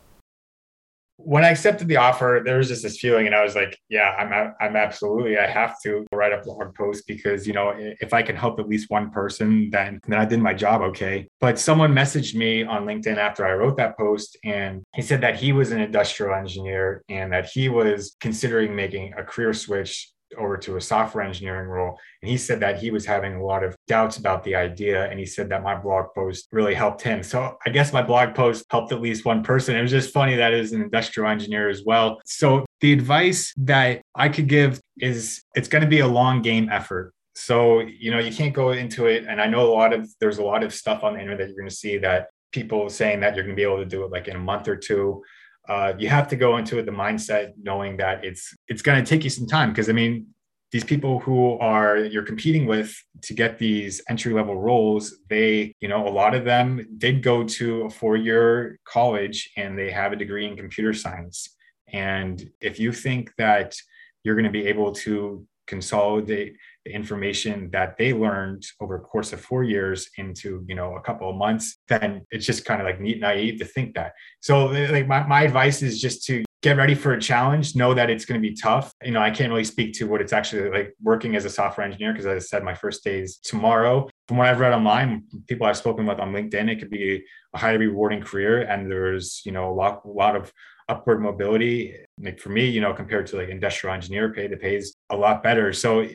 When 1.16 1.44
I 1.44 1.50
accepted 1.50 1.88
the 1.88 1.96
offer, 1.96 2.42
there 2.44 2.59
was 2.59 2.68
just 2.68 2.83
this 2.83 2.98
feeling, 2.98 3.27
and 3.27 3.35
I 3.35 3.42
was 3.42 3.55
like, 3.55 3.79
"Yeah, 3.88 4.11
I'm, 4.18 4.55
I'm 4.61 4.77
absolutely. 4.77 5.38
I 5.38 5.46
have 5.46 5.81
to 5.83 6.07
write 6.12 6.33
a 6.33 6.42
blog 6.42 6.74
post 6.74 7.07
because 7.07 7.46
you 7.46 7.53
know, 7.53 7.72
if 7.77 8.12
I 8.12 8.22
can 8.22 8.37
help 8.37 8.59
at 8.59 8.68
least 8.68 8.90
one 8.90 9.11
person, 9.11 9.70
then 9.70 10.00
then 10.07 10.18
I 10.18 10.24
did 10.24 10.40
my 10.40 10.55
job 10.55 10.83
okay." 10.83 11.29
But 11.40 11.59
someone 11.59 11.92
messaged 11.92 12.35
me 12.35 12.64
on 12.64 12.85
LinkedIn 12.85 13.16
after 13.16 13.46
I 13.46 13.53
wrote 13.53 13.77
that 13.77 13.96
post, 13.96 14.37
and 14.44 14.83
he 14.94 15.03
said 15.03 15.20
that 15.20 15.37
he 15.37 15.53
was 15.53 15.70
an 15.70 15.81
industrial 15.81 16.35
engineer 16.35 17.03
and 17.09 17.33
that 17.33 17.46
he 17.46 17.68
was 17.68 18.16
considering 18.20 18.74
making 18.74 19.14
a 19.16 19.22
career 19.22 19.53
switch 19.53 20.11
over 20.38 20.57
to 20.59 20.77
a 20.77 20.81
software 20.81 21.25
engineering 21.25 21.68
role. 21.68 21.99
And 22.23 22.31
he 22.31 22.37
said 22.37 22.61
that 22.61 22.79
he 22.79 22.90
was 22.90 23.07
having 23.07 23.35
a 23.35 23.44
lot 23.44 23.64
of 23.64 23.77
doubts 23.88 24.16
about 24.16 24.44
the 24.44 24.55
idea. 24.55 25.11
And 25.11 25.18
he 25.18 25.27
said 25.27 25.49
that 25.51 25.62
my 25.62 25.75
blog 25.75 26.07
post 26.14 26.49
really 26.53 26.75
helped 26.75 27.03
him. 27.03 27.23
So 27.23 27.57
I 27.66 27.70
guess 27.70 27.92
my 27.92 28.03
blog 28.03 28.35
post 28.35 28.64
helped 28.70 28.92
at 28.92 29.01
least 29.01 29.25
one 29.25 29.42
person. 29.42 29.77
It 29.77 29.83
was 29.83 29.90
just 29.90 30.12
funny 30.12 30.37
that 30.37 30.53
is 30.53 30.73
an 30.73 30.83
industrial 30.83 31.31
engineer 31.31 31.68
as 31.68 31.83
well. 31.85 32.20
So 32.25 32.64
the 32.81 32.92
advice 32.92 33.53
that 33.59 34.03
I 34.14 34.29
could 34.29 34.49
give 34.49 34.81
is 34.99 35.42
it's 35.55 35.68
going 35.68 35.83
to 35.83 35.88
be 35.88 36.01
a 36.01 36.09
long 36.09 36.42
game 36.42 36.68
effort. 36.70 37.12
So, 37.35 37.81
you 37.81 38.11
know, 38.11 38.20
you 38.20 38.33
can't 38.33 38.55
go 38.55 38.70
into 38.70 39.07
it. 39.07 39.25
And 39.29 39.40
I 39.40 39.47
know 39.47 39.66
a 39.66 39.73
lot 39.73 39.92
of, 39.92 40.09
there's 40.20 40.38
a 40.38 40.44
lot 40.44 40.62
of 40.62 40.73
stuff 40.73 41.03
on 41.03 41.14
the 41.14 41.20
internet 41.20 41.38
that 41.38 41.49
you're 41.49 41.57
going 41.57 41.68
to 41.68 41.75
see 41.75 41.99
that 41.99 42.29
people 42.53 42.88
saying 42.88 43.20
that 43.20 43.35
you're 43.35 43.44
going 43.44 43.57
to 43.57 43.61
be 43.61 43.64
able 43.64 43.79
to 43.79 43.85
do 43.85 44.05
it 44.05 44.12
like 44.12 44.29
in 44.29 44.37
a 44.37 44.40
month 44.40 44.68
or 44.68 44.77
two 44.77 45.23
uh, 45.68 45.94
you 45.98 46.09
have 46.09 46.29
to 46.29 46.37
go 46.37 46.57
into 46.57 46.79
it 46.79 46.87
the 46.87 46.92
mindset 46.92 47.53
knowing 47.62 47.96
that 47.96 48.24
it's 48.24 48.55
it's 48.68 48.83
going 48.83 49.03
to 49.03 49.09
take 49.09 49.24
you 49.24 49.31
some 49.31 49.46
time. 49.46 49.70
Because 49.70 49.88
I 49.88 49.92
mean 49.92 50.27
these 50.72 50.85
people 50.85 51.20
who 51.20 51.59
are 51.59 51.98
you're 51.98 52.24
competing 52.24 52.66
with 52.66 52.94
to 53.22 53.33
get 53.33 53.59
these 53.59 54.03
entry 54.09 54.33
level 54.33 54.61
roles 54.61 55.18
they 55.29 55.72
you 55.81 55.88
know 55.88 56.09
a 56.09 56.11
lot 56.11 56.35
of 56.35 56.44
them 56.44 56.85
did 56.98 57.22
go 57.22 57.44
to 57.44 57.83
a 57.83 57.90
four 57.90 58.16
year 58.16 58.79
college 58.85 59.50
and 59.57 59.79
they 59.79 59.90
have 59.90 60.12
a 60.12 60.16
degree 60.16 60.46
in 60.46 60.57
computer 60.57 60.92
science. 60.92 61.57
And 61.92 62.50
if 62.61 62.81
you 62.81 62.92
think 62.92 63.33
that 63.38 63.77
you're 64.24 64.35
going 64.35 64.44
to 64.44 64.50
be 64.50 64.66
able 64.66 64.92
to 64.92 65.46
consolidate 65.66 66.57
the 66.85 66.92
information 66.92 67.70
that 67.73 67.97
they 67.97 68.12
learned 68.12 68.64
over 68.81 68.97
a 68.97 69.01
course 69.01 69.33
of 69.33 69.40
four 69.40 69.64
years 69.64 70.09
into 70.18 70.64
you 70.68 70.75
know 70.75 70.97
a 70.97 71.01
couple 71.01 71.29
of 71.31 71.37
months 71.37 71.79
then 71.88 72.23
it's 72.31 72.47
just 72.47 72.64
kind 72.64 72.81
of 72.81 72.87
like 72.87 73.01
neat 73.01 73.20
naive 73.20 73.59
to 73.59 73.64
think 73.64 73.94
that. 73.94 74.12
So 74.40 74.68
eh, 74.68 74.90
like 74.90 75.07
my, 75.07 75.27
my 75.27 75.42
advice 75.42 75.83
is 75.83 76.01
just 76.01 76.25
to 76.27 76.44
get 76.62 76.77
ready 76.77 76.94
for 76.94 77.12
a 77.12 77.20
challenge 77.20 77.77
know 77.77 77.92
that 77.92 78.09
it's 78.09 78.25
going 78.25 78.40
to 78.40 78.49
be 78.49 78.55
tough. 78.55 78.92
You 79.03 79.12
know 79.12 79.20
i 79.20 79.31
can't 79.31 79.51
really 79.51 79.64
speak 79.64 79.94
to 79.94 80.07
what 80.07 80.20
it's 80.20 80.33
actually 80.33 80.70
like 80.70 80.94
working 81.03 81.37
as 81.37 81.44
a 81.44 81.51
software 81.51 81.87
engineer 81.87 82.12
because 82.12 82.27
as 82.27 82.44
i 82.44 82.47
said 82.47 82.64
my 82.64 82.75
first 82.75 83.05
day 83.05 83.20
is 83.20 83.38
tomorrow. 83.38 84.09
From 84.29 84.38
what 84.38 84.47
i've 84.47 84.61
read 84.61 84.73
online 84.73 85.25
people 85.49 85.66
i've 85.66 85.77
spoken 85.77 86.07
with 86.07 86.18
on 86.18 86.33
linkedin 86.33 86.70
it 86.70 86.79
could 86.79 86.90
be 86.90 87.25
a 87.55 87.59
highly 87.59 87.79
rewarding 87.79 88.23
career 88.23 88.62
and 88.62 88.90
there's 88.90 89.42
you 89.44 89.53
know 89.53 89.70
a 89.70 89.75
lot, 89.75 90.03
a 90.05 90.09
lot 90.09 90.35
of 90.35 90.51
upward 90.88 91.20
mobility 91.20 91.94
like 92.20 92.38
for 92.38 92.51
me 92.51 92.66
you 92.66 92.81
know 92.81 92.92
compared 92.92 93.27
to 93.27 93.37
like 93.37 93.49
industrial 93.49 93.94
engineer 93.94 94.33
pay 94.33 94.47
the 94.47 94.57
pays 94.57 94.97
a 95.11 95.16
lot 95.16 95.42
better. 95.42 95.73
So 95.73 96.07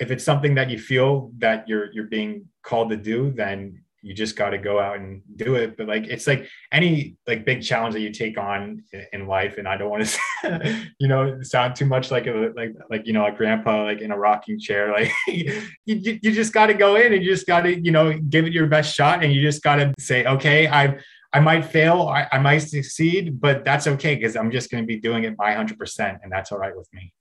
if 0.00 0.10
it's 0.10 0.24
something 0.24 0.54
that 0.54 0.70
you 0.70 0.78
feel 0.78 1.30
that 1.38 1.68
you're 1.68 1.92
you're 1.92 2.06
being 2.06 2.46
called 2.62 2.90
to 2.90 2.96
do 2.96 3.32
then 3.32 3.80
you 4.06 4.14
just 4.14 4.36
got 4.36 4.50
to 4.50 4.58
go 4.58 4.78
out 4.78 4.98
and 4.98 5.20
do 5.34 5.56
it. 5.56 5.76
But 5.76 5.88
like, 5.88 6.06
it's 6.06 6.28
like 6.28 6.46
any 6.70 7.16
like 7.26 7.44
big 7.44 7.60
challenge 7.60 7.94
that 7.94 8.02
you 8.02 8.12
take 8.12 8.38
on 8.38 8.84
in 9.12 9.26
life. 9.26 9.58
And 9.58 9.66
I 9.66 9.76
don't 9.76 9.90
want 9.90 10.06
to, 10.06 10.86
you 11.00 11.08
know, 11.08 11.42
sound 11.42 11.74
too 11.74 11.86
much 11.86 12.12
like 12.12 12.28
a, 12.28 12.52
like, 12.54 12.72
like, 12.88 13.04
you 13.04 13.12
know, 13.12 13.26
a 13.26 13.32
grandpa, 13.32 13.82
like 13.82 14.00
in 14.00 14.12
a 14.12 14.16
rocking 14.16 14.60
chair, 14.60 14.92
like 14.96 15.10
you, 15.26 15.60
you 15.86 16.30
just 16.30 16.52
got 16.52 16.66
to 16.66 16.74
go 16.74 16.94
in 16.94 17.14
and 17.14 17.24
you 17.24 17.28
just 17.28 17.48
got 17.48 17.62
to, 17.62 17.80
you 17.80 17.90
know, 17.90 18.16
give 18.16 18.46
it 18.46 18.52
your 18.52 18.68
best 18.68 18.94
shot. 18.94 19.24
And 19.24 19.32
you 19.32 19.42
just 19.42 19.60
got 19.64 19.76
to 19.76 19.92
say, 19.98 20.24
okay, 20.24 20.68
I've, 20.68 21.02
I 21.32 21.40
might 21.40 21.64
fail, 21.64 22.02
I, 22.02 22.28
I 22.30 22.38
might 22.38 22.58
succeed, 22.58 23.40
but 23.40 23.64
that's 23.64 23.88
okay 23.88 24.14
because 24.14 24.36
I'm 24.36 24.52
just 24.52 24.70
going 24.70 24.84
to 24.84 24.86
be 24.86 25.00
doing 25.00 25.24
it 25.24 25.36
by 25.36 25.52
100%. 25.52 26.18
And 26.22 26.30
that's 26.30 26.52
all 26.52 26.58
right 26.58 26.76
with 26.76 26.88
me. 26.94 27.12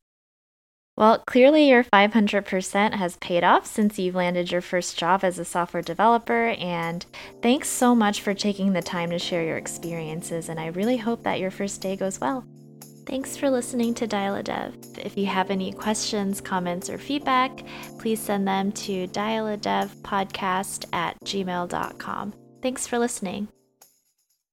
Well, 0.97 1.19
clearly 1.27 1.67
your 1.67 1.83
500% 1.83 2.93
has 2.93 3.17
paid 3.17 3.43
off 3.43 3.65
since 3.65 3.99
you've 3.99 4.15
landed 4.15 4.51
your 4.51 4.61
first 4.61 4.97
job 4.97 5.25
as 5.25 5.37
a 5.37 5.45
software 5.45 5.83
developer. 5.83 6.55
And 6.57 7.05
thanks 7.41 7.67
so 7.67 7.93
much 7.93 8.21
for 8.21 8.33
taking 8.33 8.71
the 8.71 8.81
time 8.81 9.09
to 9.09 9.19
share 9.19 9.43
your 9.43 9.57
experiences. 9.57 10.47
And 10.47 10.59
I 10.59 10.67
really 10.67 10.97
hope 10.97 11.23
that 11.23 11.39
your 11.39 11.51
first 11.51 11.81
day 11.81 11.97
goes 11.97 12.21
well. 12.21 12.45
Thanks 13.05 13.37
for 13.37 13.49
listening 13.51 13.93
to 13.95 14.07
Dial 14.07 14.35
a 14.35 14.41
Dev. 14.41 14.75
If 14.97 15.17
you 15.17 15.27
have 15.27 15.51
any 15.51 15.71
questions, 15.71 16.41
comments, 16.41 16.89
or 16.89 16.97
feedback, 16.97 17.63
please 17.99 18.19
send 18.19 18.47
them 18.47 18.71
to 18.71 19.07
dialadevpodcast 19.09 20.85
at 20.93 21.19
gmail.com. 21.23 22.33
Thanks 22.61 22.87
for 22.87 22.97
listening. 22.97 23.49